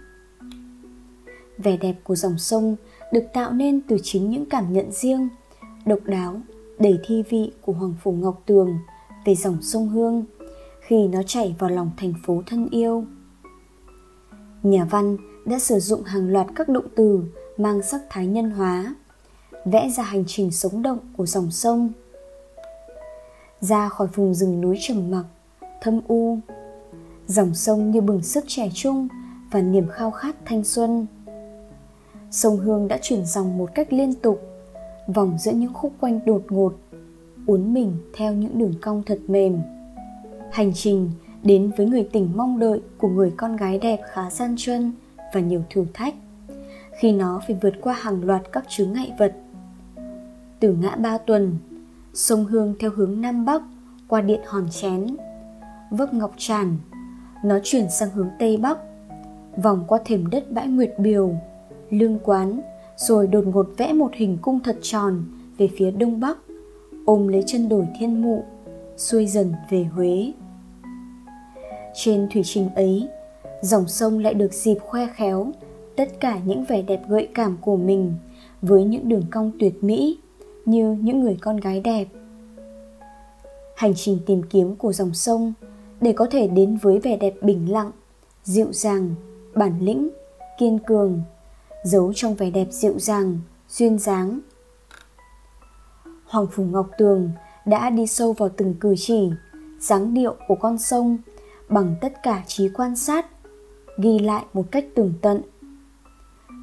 Vẻ 1.58 1.78
đẹp 1.78 1.96
của 2.04 2.16
dòng 2.16 2.38
sông 2.38 2.76
được 3.12 3.24
tạo 3.34 3.52
nên 3.52 3.82
từ 3.88 3.98
chính 4.04 4.30
những 4.30 4.46
cảm 4.46 4.74
nhận 4.74 4.92
riêng, 4.92 5.30
độc 5.86 6.00
đáo, 6.06 6.42
đầy 6.80 7.00
thi 7.08 7.24
vị 7.30 7.52
của 7.62 7.74
hoàng 7.74 7.94
phủ 8.04 8.12
ngọc 8.12 8.42
tường 8.46 8.78
về 9.26 9.36
dòng 9.36 9.62
sông 9.62 9.90
hương 9.90 10.26
khi 10.88 11.08
nó 11.08 11.24
chảy 11.24 11.56
vào 11.60 11.70
lòng 11.70 11.92
thành 11.98 12.14
phố 12.26 12.42
thân 12.46 12.68
yêu. 12.72 13.06
Nhà 14.64 14.86
văn 14.86 15.18
đã 15.46 15.60
sử 15.60 15.80
dụng 15.80 16.04
hàng 16.04 16.30
loạt 16.30 16.48
các 16.56 16.70
động 16.70 16.88
từ 16.96 17.24
mang 17.58 17.82
sắc 17.82 18.02
thái 18.10 18.28
nhân 18.28 18.52
hóa, 18.52 18.96
vẽ 19.66 19.90
ra 19.90 20.04
hành 20.04 20.24
trình 20.28 20.52
sống 20.52 20.82
động 20.82 21.00
của 21.18 21.26
dòng 21.26 21.52
sông. 21.52 21.92
Ra 23.62 23.90
khỏi 23.90 24.08
vùng 24.16 24.34
rừng 24.34 24.62
núi 24.62 24.78
trầm 24.82 25.12
mặc, 25.12 25.24
thâm 25.82 26.02
u, 26.08 26.40
dòng 27.28 27.54
sông 27.54 27.92
như 27.92 28.02
bừng 28.02 28.22
sức 28.22 28.44
trẻ 28.48 28.70
trung 28.74 29.08
và 29.52 29.62
niềm 29.62 29.88
khao 29.90 30.12
khát 30.12 30.36
thanh 30.46 30.64
xuân. 30.64 31.06
Sông 32.32 32.58
hương 32.58 32.88
đã 32.88 33.00
chuyển 33.02 33.26
dòng 33.26 33.58
một 33.58 33.70
cách 33.76 33.94
liên 33.94 34.14
tục, 34.14 34.42
vòng 35.08 35.38
giữa 35.40 35.52
những 35.52 35.74
khúc 35.74 35.94
quanh 36.00 36.20
đột 36.26 36.44
ngột, 36.50 36.74
uốn 37.48 37.74
mình 37.74 37.98
theo 38.14 38.34
những 38.34 38.60
đường 38.60 38.74
cong 38.82 39.04
thật 39.06 39.20
mềm 39.28 39.60
hành 40.54 40.72
trình 40.74 41.12
đến 41.44 41.72
với 41.78 41.86
người 41.86 42.10
tình 42.12 42.32
mong 42.36 42.60
đợi 42.60 42.82
của 42.98 43.10
người 43.10 43.34
con 43.38 43.56
gái 43.56 43.80
đẹp 43.80 44.00
khá 44.12 44.30
gian 44.30 44.56
truân 44.58 44.92
và 45.34 45.40
nhiều 45.40 45.64
thử 45.70 45.86
thách. 45.94 46.16
Khi 47.00 47.12
nó 47.12 47.42
phải 47.48 47.58
vượt 47.62 47.74
qua 47.82 47.94
hàng 47.94 48.24
loạt 48.24 48.42
các 48.52 48.66
chướng 48.70 48.94
ngại 48.94 49.14
vật, 49.20 49.36
từ 50.60 50.74
ngã 50.74 50.96
ba 50.96 51.18
tuần, 51.18 51.58
sông 52.14 52.46
hương 52.46 52.76
theo 52.80 52.92
hướng 52.96 53.22
nam 53.22 53.46
bắc, 53.46 53.62
qua 54.08 54.22
điện 54.22 54.40
hòn 54.46 54.68
chén, 54.72 55.16
vấp 55.92 56.14
ngọc 56.14 56.34
tràn, 56.38 56.78
nó 57.44 57.60
chuyển 57.64 57.90
sang 57.90 58.10
hướng 58.10 58.30
tây 58.40 58.58
bắc, 58.58 58.78
vòng 59.64 59.84
qua 59.88 60.00
thềm 60.06 60.30
đất 60.30 60.52
bãi 60.52 60.68
nguyệt 60.68 60.94
biều 60.98 61.36
lương 61.90 62.20
quán, 62.20 62.62
rồi 62.98 63.28
đột 63.28 63.48
ngột 63.48 63.68
vẽ 63.78 63.94
một 63.94 64.12
hình 64.14 64.38
cung 64.42 64.60
thật 64.60 64.78
tròn 64.82 65.24
về 65.58 65.70
phía 65.78 65.92
đông 65.92 66.20
bắc, 66.20 66.38
ôm 67.06 67.28
lấy 67.28 67.44
chân 67.48 67.70
đồi 67.70 67.88
thiên 68.00 68.22
mụ, 68.22 68.44
xuôi 68.98 69.28
dần 69.28 69.54
về 69.70 69.84
huế 69.84 70.32
trên 71.94 72.28
thủy 72.34 72.42
trình 72.46 72.70
ấy. 72.76 73.08
Dòng 73.62 73.88
sông 73.88 74.20
lại 74.20 74.34
được 74.34 74.54
dịp 74.54 74.78
khoe 74.86 75.08
khéo, 75.16 75.52
tất 75.96 76.20
cả 76.20 76.40
những 76.46 76.66
vẻ 76.66 76.82
đẹp 76.82 77.02
gợi 77.08 77.28
cảm 77.34 77.58
của 77.62 77.78
mình 77.78 78.14
với 78.62 78.84
những 78.84 79.10
đường 79.10 79.24
cong 79.32 79.52
tuyệt 79.60 79.84
mỹ 79.84 80.18
như 80.66 80.98
những 81.02 81.20
người 81.20 81.38
con 81.42 81.58
gái 81.58 81.80
đẹp. 81.80 82.06
Hành 83.76 83.94
trình 83.96 84.20
tìm 84.26 84.44
kiếm 84.50 84.76
của 84.76 84.94
dòng 84.94 85.14
sông 85.14 85.54
để 86.02 86.14
có 86.14 86.28
thể 86.32 86.48
đến 86.48 86.78
với 86.82 87.00
vẻ 87.00 87.18
đẹp 87.18 87.34
bình 87.42 87.72
lặng, 87.72 87.92
dịu 88.44 88.68
dàng, 88.72 89.16
bản 89.56 89.80
lĩnh, 89.80 90.10
kiên 90.60 90.80
cường, 90.80 91.22
giấu 91.84 92.14
trong 92.16 92.36
vẻ 92.36 92.50
đẹp 92.50 92.68
dịu 92.72 93.00
dàng, 93.00 93.40
duyên 93.70 94.00
dáng. 94.00 94.40
Hoàng 96.26 96.48
phủ 96.52 96.64
ngọc 96.64 96.90
tường 96.98 97.32
đã 97.66 97.90
đi 97.90 98.08
sâu 98.08 98.34
vào 98.34 98.50
từng 98.50 98.76
cử 98.80 98.96
chỉ, 98.98 99.30
dáng 99.80 100.14
điệu 100.14 100.36
của 100.48 100.56
con 100.56 100.78
sông 100.78 101.18
bằng 101.74 101.96
tất 102.02 102.24
cả 102.24 102.44
trí 102.48 102.70
quan 102.70 102.96
sát, 102.96 103.26
ghi 103.98 104.20
lại 104.20 104.46
một 104.54 104.66
cách 104.72 104.86
tường 104.96 105.14
tận. 105.22 105.42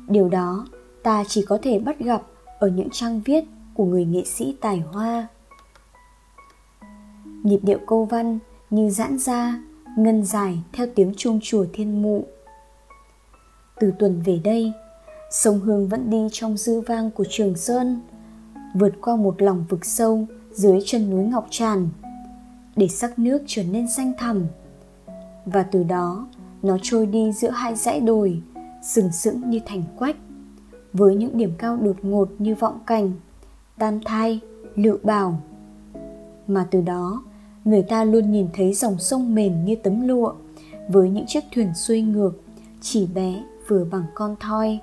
Điều 0.08 0.28
đó, 0.28 0.66
ta 1.02 1.24
chỉ 1.28 1.44
có 1.48 1.58
thể 1.62 1.78
bắt 1.78 1.98
gặp 1.98 2.22
ở 2.58 2.68
những 2.68 2.88
trang 2.92 3.20
viết 3.24 3.44
của 3.74 3.84
người 3.84 4.04
nghệ 4.04 4.24
sĩ 4.24 4.56
tài 4.60 4.78
hoa. 4.78 5.26
Nhịp 7.42 7.60
điệu 7.62 7.78
câu 7.86 8.04
văn 8.04 8.38
như 8.70 8.90
giãn 8.90 9.18
ra, 9.18 9.62
ngân 9.96 10.24
dài 10.24 10.58
theo 10.72 10.86
tiếng 10.94 11.14
chuông 11.16 11.40
chùa 11.42 11.66
thiên 11.72 12.02
mụ. 12.02 12.24
Từ 13.80 13.92
tuần 13.98 14.22
về 14.24 14.40
đây, 14.44 14.72
sông 15.30 15.60
hương 15.60 15.88
vẫn 15.88 16.10
đi 16.10 16.28
trong 16.32 16.56
dư 16.56 16.80
vang 16.80 17.10
của 17.10 17.24
trường 17.30 17.56
sơn, 17.56 18.00
vượt 18.74 18.94
qua 19.00 19.16
một 19.16 19.42
lòng 19.42 19.64
vực 19.68 19.84
sâu 19.84 20.26
dưới 20.52 20.80
chân 20.84 21.10
núi 21.10 21.24
ngọc 21.24 21.46
tràn, 21.50 21.88
để 22.76 22.88
sắc 22.88 23.18
nước 23.18 23.42
trở 23.46 23.62
nên 23.62 23.88
xanh 23.88 24.12
thẳm 24.18 24.46
và 25.46 25.62
từ 25.62 25.82
đó, 25.82 26.26
nó 26.62 26.76
trôi 26.82 27.06
đi 27.06 27.32
giữa 27.32 27.50
hai 27.50 27.76
dãy 27.76 28.00
đồi, 28.00 28.42
sừng 28.82 29.12
sững 29.12 29.50
như 29.50 29.60
thành 29.66 29.82
quách, 29.98 30.16
với 30.92 31.14
những 31.14 31.38
điểm 31.38 31.52
cao 31.58 31.76
đột 31.76 31.96
ngột 32.02 32.28
như 32.38 32.54
vọng 32.54 32.78
cành, 32.86 33.12
tam 33.78 34.00
thai 34.04 34.40
lựu 34.74 34.96
bảo. 35.02 35.42
Mà 36.46 36.66
từ 36.70 36.80
đó, 36.80 37.22
người 37.64 37.82
ta 37.82 38.04
luôn 38.04 38.32
nhìn 38.32 38.48
thấy 38.54 38.74
dòng 38.74 38.98
sông 38.98 39.34
mềm 39.34 39.64
như 39.64 39.74
tấm 39.74 40.08
lụa, 40.08 40.32
với 40.88 41.10
những 41.10 41.26
chiếc 41.26 41.44
thuyền 41.54 41.74
xuôi 41.74 42.02
ngược, 42.02 42.32
chỉ 42.80 43.06
bé 43.06 43.44
vừa 43.68 43.84
bằng 43.84 44.04
con 44.14 44.36
thoi. 44.40 44.80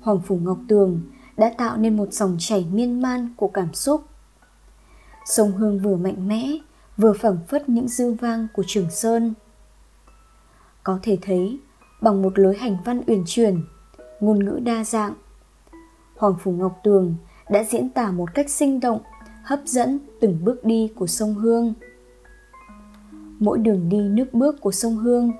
Hoàng 0.00 0.20
phủ 0.20 0.36
ngọc 0.36 0.58
tường 0.68 1.00
đã 1.36 1.52
tạo 1.58 1.76
nên 1.76 1.96
một 1.96 2.12
dòng 2.12 2.36
chảy 2.38 2.66
miên 2.72 3.02
man 3.02 3.28
của 3.36 3.48
cảm 3.48 3.74
xúc. 3.74 4.04
Sông 5.26 5.52
hương 5.52 5.78
vừa 5.78 5.96
mạnh 5.96 6.28
mẽ 6.28 6.58
vừa 6.96 7.12
phẳng 7.12 7.38
phất 7.48 7.68
những 7.68 7.88
dư 7.88 8.12
vang 8.12 8.46
của 8.54 8.62
trường 8.66 8.90
sơn. 8.90 9.34
Có 10.82 10.98
thể 11.02 11.18
thấy, 11.22 11.58
bằng 12.00 12.22
một 12.22 12.38
lối 12.38 12.56
hành 12.56 12.76
văn 12.84 13.02
uyển 13.06 13.22
chuyển, 13.26 13.60
ngôn 14.20 14.44
ngữ 14.44 14.60
đa 14.64 14.84
dạng, 14.84 15.14
hoàng 16.16 16.34
phủ 16.40 16.52
ngọc 16.52 16.80
tường 16.82 17.14
đã 17.50 17.64
diễn 17.64 17.90
tả 17.90 18.10
một 18.10 18.34
cách 18.34 18.50
sinh 18.50 18.80
động, 18.80 19.00
hấp 19.42 19.60
dẫn 19.64 19.98
từng 20.20 20.38
bước 20.44 20.64
đi 20.64 20.92
của 20.96 21.06
sông 21.06 21.34
hương. 21.34 21.74
Mỗi 23.38 23.58
đường 23.58 23.88
đi 23.88 24.00
nước 24.08 24.34
bước 24.34 24.60
của 24.60 24.72
sông 24.72 24.96
hương 24.96 25.32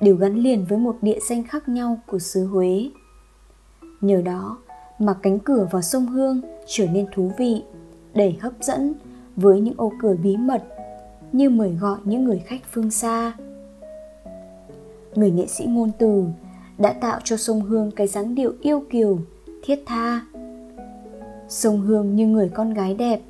đều 0.00 0.16
gắn 0.16 0.34
liền 0.34 0.64
với 0.64 0.78
một 0.78 0.96
địa 1.02 1.18
danh 1.28 1.44
khác 1.44 1.68
nhau 1.68 1.98
của 2.06 2.18
xứ 2.18 2.46
huế. 2.46 2.90
Nhờ 4.00 4.22
đó 4.22 4.58
mà 4.98 5.14
cánh 5.22 5.38
cửa 5.38 5.68
vào 5.70 5.82
sông 5.82 6.06
hương 6.06 6.40
trở 6.66 6.86
nên 6.86 7.06
thú 7.14 7.32
vị, 7.38 7.62
đầy 8.14 8.38
hấp 8.40 8.52
dẫn 8.60 8.94
với 9.36 9.60
những 9.60 9.74
ô 9.76 9.92
cửa 10.02 10.14
bí 10.22 10.36
mật 10.36 10.64
như 11.34 11.50
mời 11.50 11.70
gọi 11.80 11.98
những 12.04 12.24
người 12.24 12.38
khách 12.38 12.60
phương 12.72 12.90
xa. 12.90 13.32
Người 15.14 15.30
nghệ 15.30 15.46
sĩ 15.46 15.64
ngôn 15.64 15.90
từ 15.98 16.24
đã 16.78 16.92
tạo 16.92 17.20
cho 17.24 17.36
sông 17.36 17.60
hương 17.60 17.90
cái 17.90 18.06
dáng 18.06 18.34
điệu 18.34 18.52
yêu 18.60 18.84
kiều, 18.90 19.18
thiết 19.64 19.82
tha. 19.86 20.20
Sông 21.48 21.80
hương 21.80 22.16
như 22.16 22.26
người 22.26 22.48
con 22.48 22.74
gái 22.74 22.94
đẹp, 22.94 23.20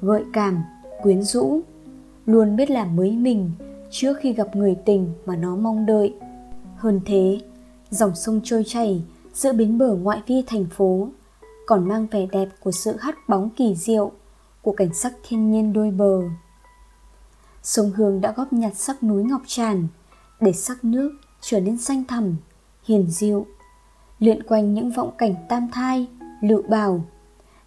gợi 0.00 0.24
cảm, 0.32 0.62
quyến 1.02 1.22
rũ, 1.22 1.60
luôn 2.26 2.56
biết 2.56 2.70
làm 2.70 2.96
mới 2.96 3.10
mình 3.10 3.50
trước 3.90 4.16
khi 4.20 4.32
gặp 4.32 4.56
người 4.56 4.76
tình 4.84 5.08
mà 5.26 5.36
nó 5.36 5.56
mong 5.56 5.86
đợi. 5.86 6.14
Hơn 6.76 7.00
thế, 7.06 7.38
dòng 7.90 8.14
sông 8.14 8.40
trôi 8.44 8.64
chảy 8.66 9.02
giữa 9.34 9.52
bến 9.52 9.78
bờ 9.78 9.94
ngoại 9.94 10.22
vi 10.26 10.42
thành 10.46 10.66
phố 10.66 11.08
còn 11.66 11.88
mang 11.88 12.06
vẻ 12.10 12.26
đẹp 12.32 12.48
của 12.60 12.72
sự 12.72 12.96
hắt 12.98 13.28
bóng 13.28 13.50
kỳ 13.56 13.74
diệu 13.74 14.12
của 14.62 14.72
cảnh 14.72 14.94
sắc 14.94 15.12
thiên 15.28 15.50
nhiên 15.50 15.72
đôi 15.72 15.90
bờ 15.90 16.20
sông 17.64 17.90
hương 17.90 18.20
đã 18.20 18.32
góp 18.36 18.52
nhặt 18.52 18.72
sắc 18.76 19.02
núi 19.02 19.24
ngọc 19.24 19.42
tràn 19.46 19.86
để 20.40 20.52
sắc 20.52 20.84
nước 20.84 21.12
trở 21.40 21.60
nên 21.60 21.78
xanh 21.78 22.04
thẳm, 22.04 22.36
hiền 22.84 23.10
dịu 23.10 23.46
lượn 24.18 24.42
quanh 24.42 24.74
những 24.74 24.90
vọng 24.90 25.10
cảnh 25.18 25.34
tam 25.48 25.68
thai 25.72 26.08
lựu 26.40 26.62
bào, 26.62 27.04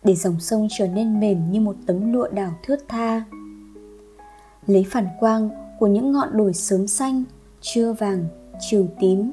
để 0.04 0.16
dòng 0.16 0.40
sông 0.40 0.68
trở 0.78 0.88
nên 0.88 1.20
mềm 1.20 1.52
như 1.52 1.62
một 1.62 1.76
tấm 1.86 2.14
lụa 2.14 2.28
đảo 2.28 2.54
thướt 2.64 2.80
tha. 2.88 3.24
Lấy 4.68 4.86
phản 4.90 5.08
quang 5.20 5.50
của 5.80 5.88
những 5.88 6.12
ngọn 6.12 6.38
đồi 6.38 6.54
sớm 6.54 6.88
xanh, 6.88 7.24
trưa 7.62 7.94
vàng, 7.94 8.26
chiều 8.60 8.88
tím 9.00 9.32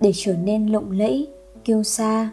để 0.00 0.12
trở 0.14 0.36
nên 0.36 0.66
lộng 0.66 0.90
lẫy, 0.90 1.28
kiêu 1.64 1.82
xa; 1.82 2.30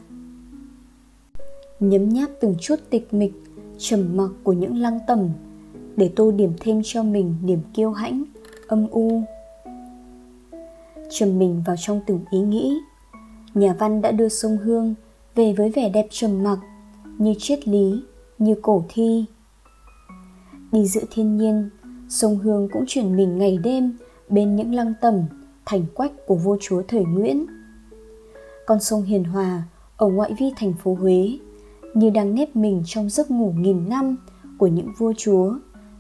nhấm 1.80 2.10
nháp 2.10 2.30
từng 2.41 2.56
chút 2.62 2.80
tịch 2.89 3.13
mịch 3.13 3.34
trầm 3.77 4.18
mặc 4.18 4.30
của 4.44 4.53
những 4.53 4.77
lăng 4.77 5.00
tẩm 5.08 5.30
để 5.98 6.12
tô 6.16 6.32
điểm 6.32 6.54
thêm 6.60 6.82
cho 6.84 7.04
mình 7.04 7.36
niềm 7.44 7.60
kiêu 7.74 7.92
hãnh, 7.92 8.24
âm 8.68 8.88
u. 8.88 9.22
Trầm 11.10 11.40
mình 11.40 11.64
vào 11.66 11.76
trong 11.80 12.02
từng 12.08 12.20
ý 12.32 12.40
nghĩ. 12.40 12.78
Nhà 13.54 13.76
văn 13.80 14.02
đã 14.02 14.12
đưa 14.12 14.30
sông 14.30 14.58
hương 14.58 14.96
về 15.36 15.54
với 15.58 15.70
vẻ 15.70 15.90
đẹp 15.90 16.08
trầm 16.10 16.44
mặc, 16.44 16.60
như 17.18 17.34
triết 17.40 17.68
lý, 17.68 18.02
như 18.40 18.56
cổ 18.62 18.86
thi. 18.90 19.26
Đi 20.72 20.88
giữa 20.88 21.04
thiên 21.12 21.38
nhiên, 21.38 21.70
sông 22.10 22.38
hương 22.38 22.70
cũng 22.72 22.84
chuyển 22.88 23.16
mình 23.16 23.38
ngày 23.38 23.58
đêm 23.64 23.98
bên 24.30 24.56
những 24.56 24.76
lăng 24.76 24.94
tẩm, 25.02 25.16
thành 25.66 25.86
quách 25.94 26.12
của 26.28 26.36
vua 26.36 26.58
chúa 26.62 26.82
thời 26.88 27.04
nguyễn. 27.04 27.46
Con 28.66 28.80
sông 28.80 29.04
hiền 29.04 29.24
hòa 29.24 29.64
ở 29.98 30.08
ngoại 30.08 30.34
vi 30.40 30.52
thành 30.58 30.74
phố 30.74 30.94
huế, 30.94 31.38
như 31.94 32.10
đang 32.10 32.36
nếp 32.36 32.56
mình 32.56 32.84
trong 32.86 33.10
giấc 33.10 33.32
ngủ 33.32 33.54
nghìn 33.58 33.90
năm 33.90 34.16
của 34.58 34.68
những 34.68 34.88
vua 34.98 35.14
chúa 35.18 35.54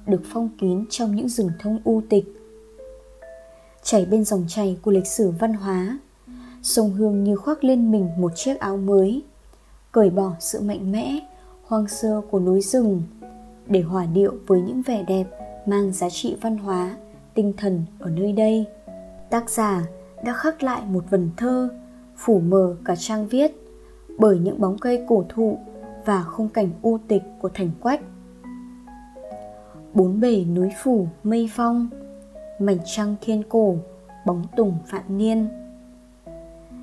được 0.07 0.21
phong 0.33 0.49
kín 0.57 0.85
trong 0.89 1.15
những 1.15 1.29
rừng 1.29 1.49
thông 1.59 1.79
u 1.83 2.01
tịch. 2.09 2.25
Chảy 3.83 4.05
bên 4.05 4.23
dòng 4.23 4.45
chảy 4.47 4.77
của 4.81 4.91
lịch 4.91 5.07
sử 5.07 5.31
văn 5.39 5.53
hóa, 5.53 5.99
sông 6.61 6.91
hương 6.91 7.23
như 7.23 7.35
khoác 7.35 7.63
lên 7.63 7.91
mình 7.91 8.09
một 8.17 8.31
chiếc 8.35 8.59
áo 8.59 8.77
mới, 8.77 9.23
cởi 9.91 10.09
bỏ 10.09 10.33
sự 10.39 10.61
mạnh 10.61 10.91
mẽ, 10.91 11.19
hoang 11.63 11.87
sơ 11.87 12.21
của 12.31 12.39
núi 12.39 12.61
rừng 12.61 13.03
để 13.67 13.81
hòa 13.81 14.05
điệu 14.05 14.33
với 14.47 14.61
những 14.61 14.81
vẻ 14.81 15.03
đẹp 15.07 15.23
mang 15.65 15.91
giá 15.91 16.09
trị 16.09 16.37
văn 16.41 16.57
hóa, 16.57 16.95
tinh 17.33 17.53
thần 17.57 17.85
ở 17.99 18.09
nơi 18.09 18.31
đây. 18.31 18.65
Tác 19.29 19.49
giả 19.49 19.83
đã 20.23 20.33
khắc 20.33 20.63
lại 20.63 20.81
một 20.85 21.03
vần 21.09 21.29
thơ, 21.37 21.69
phủ 22.17 22.39
mờ 22.39 22.75
cả 22.85 22.95
trang 22.95 23.27
viết 23.27 23.51
bởi 24.17 24.39
những 24.39 24.59
bóng 24.61 24.77
cây 24.77 25.05
cổ 25.07 25.25
thụ 25.29 25.57
và 26.05 26.23
khung 26.23 26.49
cảnh 26.49 26.69
u 26.81 26.97
tịch 27.07 27.23
của 27.41 27.49
thành 27.53 27.71
quách 27.81 28.01
bốn 29.93 30.19
bể 30.19 30.45
núi 30.45 30.69
phủ, 30.83 31.07
mây 31.23 31.49
phong. 31.55 31.89
Mảnh 32.59 32.77
trăng 32.85 33.15
thiên 33.21 33.43
cổ, 33.49 33.75
bóng 34.25 34.43
tùng 34.55 34.77
vạn 34.91 35.17
niên. 35.17 35.47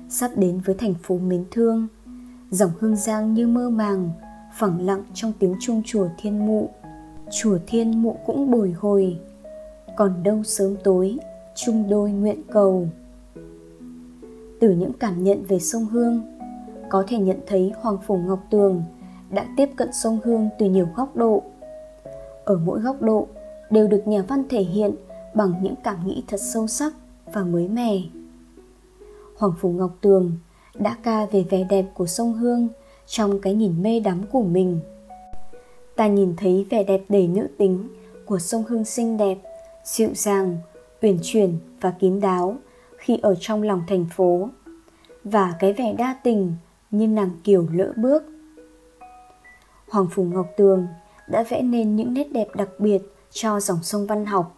Sắp 0.09 0.31
đến 0.35 0.61
với 0.65 0.75
thành 0.75 0.93
phố 1.03 1.17
mến 1.17 1.45
thương, 1.51 1.87
dòng 2.51 2.71
hương 2.79 2.95
giang 2.95 3.33
như 3.33 3.47
mơ 3.47 3.69
màng, 3.69 4.09
phẳng 4.57 4.85
lặng 4.85 5.03
trong 5.13 5.31
tiếng 5.39 5.55
chuông 5.59 5.81
chùa 5.85 6.07
thiên 6.17 6.47
mụ. 6.47 6.69
Chùa 7.31 7.57
thiên 7.67 8.01
mụ 8.01 8.17
cũng 8.25 8.51
bồi 8.51 8.71
hồi, 8.71 9.19
còn 9.95 10.23
đâu 10.23 10.43
sớm 10.43 10.75
tối, 10.83 11.17
chung 11.55 11.89
đôi 11.89 12.11
nguyện 12.11 12.41
cầu. 12.51 12.87
Từ 14.59 14.71
những 14.71 14.93
cảm 14.99 15.23
nhận 15.23 15.43
về 15.47 15.59
sông 15.59 15.85
hương, 15.85 16.21
có 16.89 17.03
thể 17.07 17.17
nhận 17.17 17.37
thấy 17.47 17.73
hoàng 17.81 17.97
phủ 18.07 18.17
ngọc 18.17 18.39
tường 18.49 18.83
đã 19.29 19.45
tiếp 19.57 19.69
cận 19.75 19.89
sông 19.93 20.19
hương 20.23 20.49
từ 20.59 20.69
nhiều 20.69 20.87
góc 20.95 21.15
độ 21.15 21.43
ở 22.49 22.57
mỗi 22.57 22.79
góc 22.79 23.01
độ 23.01 23.27
đều 23.69 23.87
được 23.87 24.07
nhà 24.07 24.21
văn 24.27 24.43
thể 24.49 24.61
hiện 24.61 24.95
bằng 25.33 25.53
những 25.61 25.75
cảm 25.83 26.07
nghĩ 26.07 26.23
thật 26.27 26.37
sâu 26.41 26.67
sắc 26.67 26.93
và 27.33 27.43
mới 27.43 27.67
mẻ. 27.67 28.01
Hoàng 29.37 29.53
phủ 29.59 29.69
ngọc 29.69 29.91
tường 30.01 30.31
đã 30.75 30.97
ca 31.03 31.25
về 31.25 31.43
vẻ 31.49 31.63
đẹp 31.69 31.85
của 31.93 32.07
sông 32.07 32.33
hương 32.33 32.67
trong 33.07 33.39
cái 33.41 33.53
nhìn 33.53 33.83
mê 33.83 33.99
đắm 33.99 34.21
của 34.31 34.41
mình. 34.41 34.79
Ta 35.95 36.07
nhìn 36.07 36.33
thấy 36.37 36.65
vẻ 36.69 36.83
đẹp 36.83 37.01
đầy 37.09 37.27
nữ 37.27 37.47
tính 37.57 37.87
của 38.25 38.39
sông 38.39 38.63
hương 38.67 38.85
xinh 38.85 39.17
đẹp, 39.17 39.37
dịu 39.83 40.09
dàng, 40.13 40.57
uyển 41.01 41.17
chuyển 41.23 41.57
và 41.81 41.91
kín 41.91 42.19
đáo 42.19 42.55
khi 42.97 43.19
ở 43.21 43.35
trong 43.39 43.63
lòng 43.63 43.81
thành 43.87 44.05
phố, 44.15 44.49
và 45.23 45.53
cái 45.59 45.73
vẻ 45.73 45.93
đa 45.97 46.15
tình 46.23 46.53
như 46.91 47.07
nàng 47.07 47.31
kiều 47.43 47.67
lỡ 47.71 47.93
bước. 47.97 48.23
Hoàng 49.89 50.07
phủ 50.11 50.23
ngọc 50.23 50.47
tường 50.57 50.87
đã 51.29 51.43
vẽ 51.43 51.61
nên 51.61 51.95
những 51.95 52.13
nét 52.13 52.31
đẹp 52.31 52.47
đặc 52.55 52.69
biệt 52.79 53.01
cho 53.31 53.59
dòng 53.59 53.83
sông 53.83 54.07
văn 54.07 54.25
học. 54.25 54.57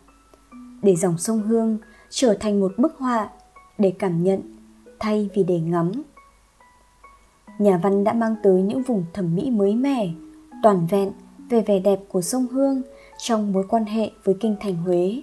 Để 0.81 0.95
dòng 0.95 1.17
sông 1.17 1.41
hương 1.41 1.77
trở 2.09 2.37
thành 2.39 2.59
một 2.59 2.73
bức 2.77 2.97
họa 2.97 3.29
để 3.77 3.93
cảm 3.99 4.23
nhận 4.23 4.41
thay 4.99 5.29
vì 5.33 5.43
để 5.43 5.59
ngắm. 5.59 5.91
Nhà 7.59 7.79
văn 7.83 8.03
đã 8.03 8.13
mang 8.13 8.35
tới 8.43 8.61
những 8.61 8.83
vùng 8.83 9.05
thẩm 9.13 9.35
mỹ 9.35 9.49
mới 9.49 9.75
mẻ, 9.75 10.09
toàn 10.63 10.87
vẹn 10.87 11.11
về 11.49 11.61
vẻ 11.61 11.79
đẹp 11.79 11.99
của 12.09 12.21
sông 12.21 12.47
hương 12.47 12.81
trong 13.17 13.53
mối 13.53 13.65
quan 13.69 13.85
hệ 13.85 14.11
với 14.23 14.35
kinh 14.39 14.55
thành 14.59 14.75
huế. 14.75 15.21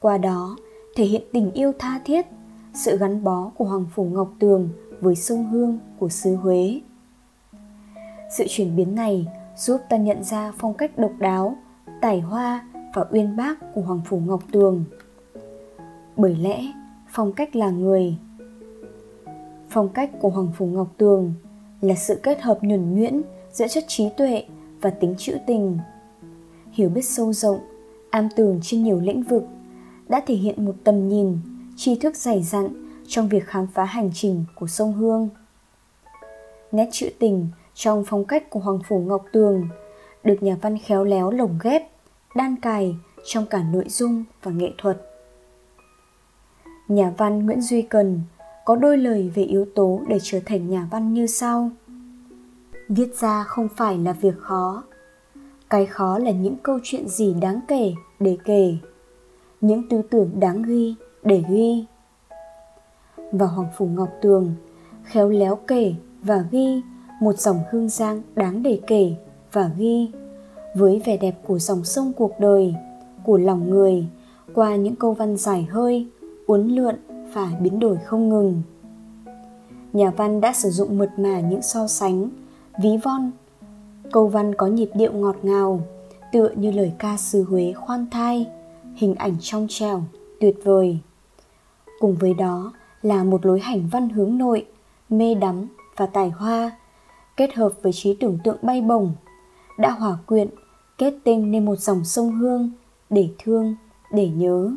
Qua 0.00 0.18
đó, 0.18 0.56
thể 0.96 1.04
hiện 1.04 1.22
tình 1.32 1.50
yêu 1.52 1.72
tha 1.78 2.00
thiết, 2.04 2.26
sự 2.74 2.98
gắn 2.98 3.24
bó 3.24 3.50
của 3.56 3.64
hoàng 3.64 3.86
phủ 3.94 4.04
ngọc 4.04 4.32
tường 4.38 4.68
với 5.00 5.16
sông 5.16 5.50
hương 5.50 5.78
của 5.98 6.08
xứ 6.08 6.34
huế. 6.34 6.80
Sự 8.36 8.44
chuyển 8.48 8.76
biến 8.76 8.94
này 8.94 9.26
giúp 9.56 9.80
ta 9.88 9.96
nhận 9.96 10.24
ra 10.24 10.52
phong 10.58 10.74
cách 10.74 10.98
độc 10.98 11.12
đáo, 11.18 11.56
tài 12.00 12.20
hoa 12.20 12.68
và 12.94 13.04
uyên 13.10 13.36
bác 13.36 13.74
của 13.74 13.80
hoàng 13.80 14.00
phủ 14.04 14.20
ngọc 14.26 14.42
tường. 14.52 14.84
Bởi 16.16 16.36
lẽ, 16.36 16.72
phong 17.10 17.32
cách 17.32 17.56
là 17.56 17.70
người. 17.70 18.16
Phong 19.68 19.88
cách 19.88 20.10
của 20.20 20.28
hoàng 20.28 20.48
phủ 20.56 20.66
ngọc 20.66 20.88
tường 20.96 21.34
là 21.80 21.94
sự 21.94 22.20
kết 22.22 22.40
hợp 22.40 22.58
nhuần 22.62 22.94
nhuyễn 22.94 23.22
giữa 23.52 23.68
chất 23.68 23.84
trí 23.88 24.08
tuệ 24.16 24.44
và 24.80 24.90
tính 24.90 25.14
trữ 25.18 25.36
tình. 25.46 25.78
Hiểu 26.72 26.88
biết 26.88 27.04
sâu 27.04 27.32
rộng, 27.32 27.58
am 28.10 28.28
tường 28.36 28.60
trên 28.62 28.82
nhiều 28.82 29.00
lĩnh 29.00 29.22
vực 29.22 29.44
đã 30.08 30.22
thể 30.26 30.34
hiện 30.34 30.64
một 30.64 30.74
tầm 30.84 31.08
nhìn, 31.08 31.38
tri 31.76 31.94
thức 31.94 32.16
dày 32.16 32.42
dặn 32.42 32.68
trong 33.06 33.28
việc 33.28 33.44
khám 33.46 33.66
phá 33.66 33.84
hành 33.84 34.10
trình 34.14 34.44
của 34.54 34.66
sông 34.66 34.92
hương. 34.92 35.28
Nét 36.72 36.88
trữ 36.92 37.08
tình 37.18 37.48
trong 37.74 38.04
phong 38.06 38.24
cách 38.24 38.50
của 38.50 38.60
hoàng 38.60 38.78
phủ 38.88 39.00
ngọc 39.00 39.24
tường, 39.32 39.68
được 40.24 40.42
nhà 40.42 40.56
văn 40.62 40.78
khéo 40.78 41.04
léo 41.04 41.30
lồng 41.30 41.58
ghép, 41.62 41.82
đan 42.34 42.56
cài 42.56 42.96
trong 43.24 43.46
cả 43.46 43.62
nội 43.72 43.84
dung 43.88 44.24
và 44.42 44.50
nghệ 44.50 44.70
thuật. 44.78 45.10
Nhà 46.88 47.12
văn 47.16 47.46
nguyễn 47.46 47.60
duy 47.60 47.82
cần 47.82 48.20
có 48.64 48.76
đôi 48.76 48.98
lời 48.98 49.32
về 49.34 49.42
yếu 49.42 49.66
tố 49.74 50.00
để 50.08 50.18
trở 50.22 50.40
thành 50.46 50.70
nhà 50.70 50.88
văn 50.90 51.14
như 51.14 51.26
sau. 51.26 51.70
Viết 52.88 53.14
ra 53.14 53.44
không 53.44 53.68
phải 53.76 53.98
là 53.98 54.12
việc 54.12 54.38
khó. 54.38 54.84
Cái 55.70 55.86
khó 55.86 56.18
là 56.18 56.30
những 56.30 56.56
câu 56.62 56.78
chuyện 56.82 57.08
gì 57.08 57.34
đáng 57.34 57.60
kể 57.68 57.94
để 58.20 58.36
kể, 58.44 58.76
những 59.60 59.88
tư 59.88 60.02
tưởng 60.10 60.30
đáng 60.40 60.62
ghi 60.62 60.94
để 61.22 61.44
ghi. 61.48 61.84
Và 63.32 63.46
hoàng 63.46 63.68
phủ 63.76 63.86
ngọc 63.86 64.08
tường 64.22 64.54
khéo 65.04 65.28
léo 65.28 65.56
kể 65.56 65.94
và 66.22 66.44
ghi 66.50 66.82
một 67.24 67.38
dòng 67.38 67.60
hương 67.70 67.88
giang 67.88 68.22
đáng 68.34 68.62
để 68.62 68.80
kể 68.86 69.14
và 69.52 69.70
ghi. 69.76 70.10
Với 70.74 71.02
vẻ 71.04 71.16
đẹp 71.16 71.34
của 71.46 71.58
dòng 71.58 71.84
sông 71.84 72.12
cuộc 72.16 72.40
đời, 72.40 72.74
của 73.24 73.38
lòng 73.38 73.70
người, 73.70 74.06
qua 74.54 74.76
những 74.76 74.96
câu 74.96 75.12
văn 75.12 75.36
dài 75.36 75.66
hơi, 75.70 76.06
uốn 76.46 76.68
lượn 76.68 76.94
và 77.32 77.52
biến 77.60 77.80
đổi 77.80 77.96
không 78.04 78.28
ngừng. 78.28 78.62
Nhà 79.92 80.10
văn 80.10 80.40
đã 80.40 80.52
sử 80.52 80.70
dụng 80.70 80.98
mượt 80.98 81.10
mà 81.18 81.40
những 81.40 81.62
so 81.62 81.86
sánh, 81.86 82.28
ví 82.82 82.96
von. 83.04 83.30
Câu 84.12 84.28
văn 84.28 84.54
có 84.54 84.66
nhịp 84.66 84.90
điệu 84.94 85.12
ngọt 85.12 85.36
ngào, 85.42 85.80
tựa 86.32 86.50
như 86.56 86.70
lời 86.70 86.92
ca 86.98 87.16
xứ 87.16 87.42
huế 87.42 87.72
khoan 87.72 88.06
thai, 88.10 88.46
hình 88.94 89.14
ảnh 89.14 89.36
trong 89.40 89.66
trẻo 89.70 90.02
tuyệt 90.40 90.56
vời. 90.64 90.98
Cùng 92.00 92.14
với 92.14 92.34
đó 92.34 92.72
là 93.02 93.24
một 93.24 93.46
lối 93.46 93.60
hành 93.60 93.88
văn 93.92 94.08
hướng 94.08 94.38
nội, 94.38 94.66
mê 95.08 95.34
đắm 95.34 95.66
và 95.96 96.06
tài 96.06 96.30
hoa 96.30 96.70
kết 97.36 97.54
hợp 97.54 97.72
với 97.82 97.92
trí 97.92 98.14
tưởng 98.14 98.38
tượng 98.44 98.56
bay 98.62 98.80
bổng, 98.80 99.12
đã 99.78 99.90
hòa 99.90 100.18
quyện, 100.26 100.48
kết 100.98 101.14
tinh 101.24 101.50
nên 101.50 101.64
một 101.64 101.76
dòng 101.76 102.04
sông 102.04 102.32
hương 102.32 102.70
để 103.10 103.28
thương, 103.38 103.74
để 104.12 104.28
nhớ. 104.28 104.70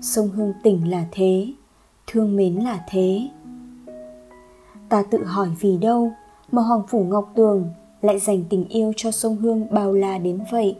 Sông 0.00 0.28
hương 0.28 0.52
tỉnh 0.62 0.90
là 0.90 1.04
thế, 1.12 1.52
thương 2.06 2.36
mến 2.36 2.54
là 2.54 2.84
thế. 2.88 3.28
Ta 4.88 5.02
tự 5.10 5.24
hỏi 5.24 5.48
vì 5.60 5.78
đâu 5.78 6.12
mà 6.52 6.62
hoàng 6.62 6.82
phủ 6.88 7.04
ngọc 7.04 7.32
tường 7.34 7.68
lại 8.02 8.18
dành 8.18 8.44
tình 8.50 8.64
yêu 8.68 8.92
cho 8.96 9.10
sông 9.10 9.36
hương 9.36 9.66
bao 9.70 9.92
la 9.92 10.18
đến 10.18 10.40
vậy? 10.50 10.76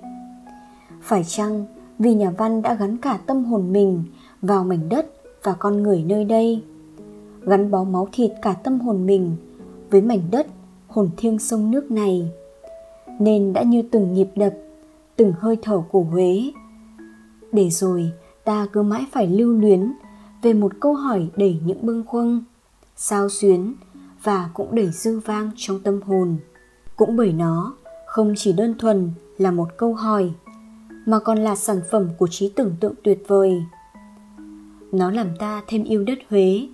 Phải 1.02 1.24
chăng 1.24 1.64
vì 1.98 2.14
nhà 2.14 2.30
văn 2.30 2.62
đã 2.62 2.74
gắn 2.74 2.96
cả 2.96 3.18
tâm 3.26 3.44
hồn 3.44 3.72
mình 3.72 4.04
vào 4.42 4.64
mảnh 4.64 4.88
đất 4.88 5.06
và 5.42 5.54
con 5.54 5.82
người 5.82 6.02
nơi 6.02 6.24
đây? 6.24 6.62
Gắn 7.42 7.70
bó 7.70 7.84
máu 7.84 8.08
thịt 8.12 8.32
cả 8.42 8.52
tâm 8.52 8.80
hồn 8.80 9.06
mình 9.06 9.36
với 9.90 10.00
mảnh 10.00 10.22
đất, 10.30 10.46
hồn 10.86 11.10
thiêng 11.16 11.38
sông 11.38 11.70
nước 11.70 11.90
này. 11.90 12.30
Nên 13.18 13.52
đã 13.52 13.62
như 13.62 13.82
từng 13.82 14.12
nhịp 14.12 14.28
đập, 14.36 14.52
từng 15.16 15.32
hơi 15.38 15.56
thở 15.62 15.82
của 15.90 16.02
huế. 16.02 16.50
Để 17.52 17.70
rồi, 17.70 18.12
ta 18.44 18.66
cứ 18.72 18.82
mãi 18.82 19.06
phải 19.12 19.26
lưu 19.26 19.52
luyến 19.52 19.92
về 20.42 20.52
một 20.52 20.72
câu 20.80 20.94
hỏi 20.94 21.28
đầy 21.36 21.60
những 21.64 21.86
bâng 21.86 22.04
khuâng, 22.06 22.44
sao 22.96 23.28
xuyến 23.28 23.74
và 24.22 24.50
cũng 24.54 24.74
đầy 24.74 24.90
dư 24.90 25.18
vang 25.18 25.50
trong 25.56 25.80
tâm 25.80 26.02
hồn. 26.02 26.36
Cũng 26.96 27.16
bởi 27.16 27.32
nó, 27.32 27.74
không 28.06 28.34
chỉ 28.36 28.52
đơn 28.52 28.74
thuần 28.78 29.10
là 29.38 29.50
một 29.50 29.68
câu 29.76 29.94
hỏi, 29.94 30.30
mà 31.06 31.18
còn 31.18 31.38
là 31.38 31.56
sản 31.56 31.80
phẩm 31.90 32.08
của 32.18 32.26
trí 32.30 32.48
tưởng 32.48 32.74
tượng 32.80 32.94
tuyệt 33.02 33.22
vời. 33.26 33.62
Nó 34.92 35.10
làm 35.10 35.36
ta 35.38 35.62
thêm 35.66 35.84
yêu 35.84 36.04
đất 36.04 36.18
huế, 36.30 36.68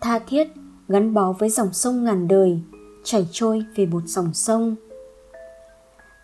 tha 0.00 0.18
thiết 0.18 0.48
gắn 0.88 1.14
bó 1.14 1.32
với 1.32 1.50
dòng 1.50 1.72
sông 1.72 2.04
ngàn 2.04 2.28
đời, 2.28 2.60
chảy 3.04 3.28
trôi 3.30 3.64
về 3.76 3.86
một 3.86 4.02
dòng 4.06 4.34
sông. 4.34 4.76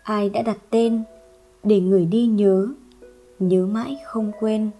Ai 0.03 0.29
đã 0.29 0.41
đặt 0.41 0.57
tên 0.69 1.03
để 1.63 1.79
người 1.79 2.05
đi 2.05 2.25
nhớ 2.25 2.67
nhớ 3.39 3.65
mãi 3.65 3.97
không 4.05 4.31
quên. 4.39 4.71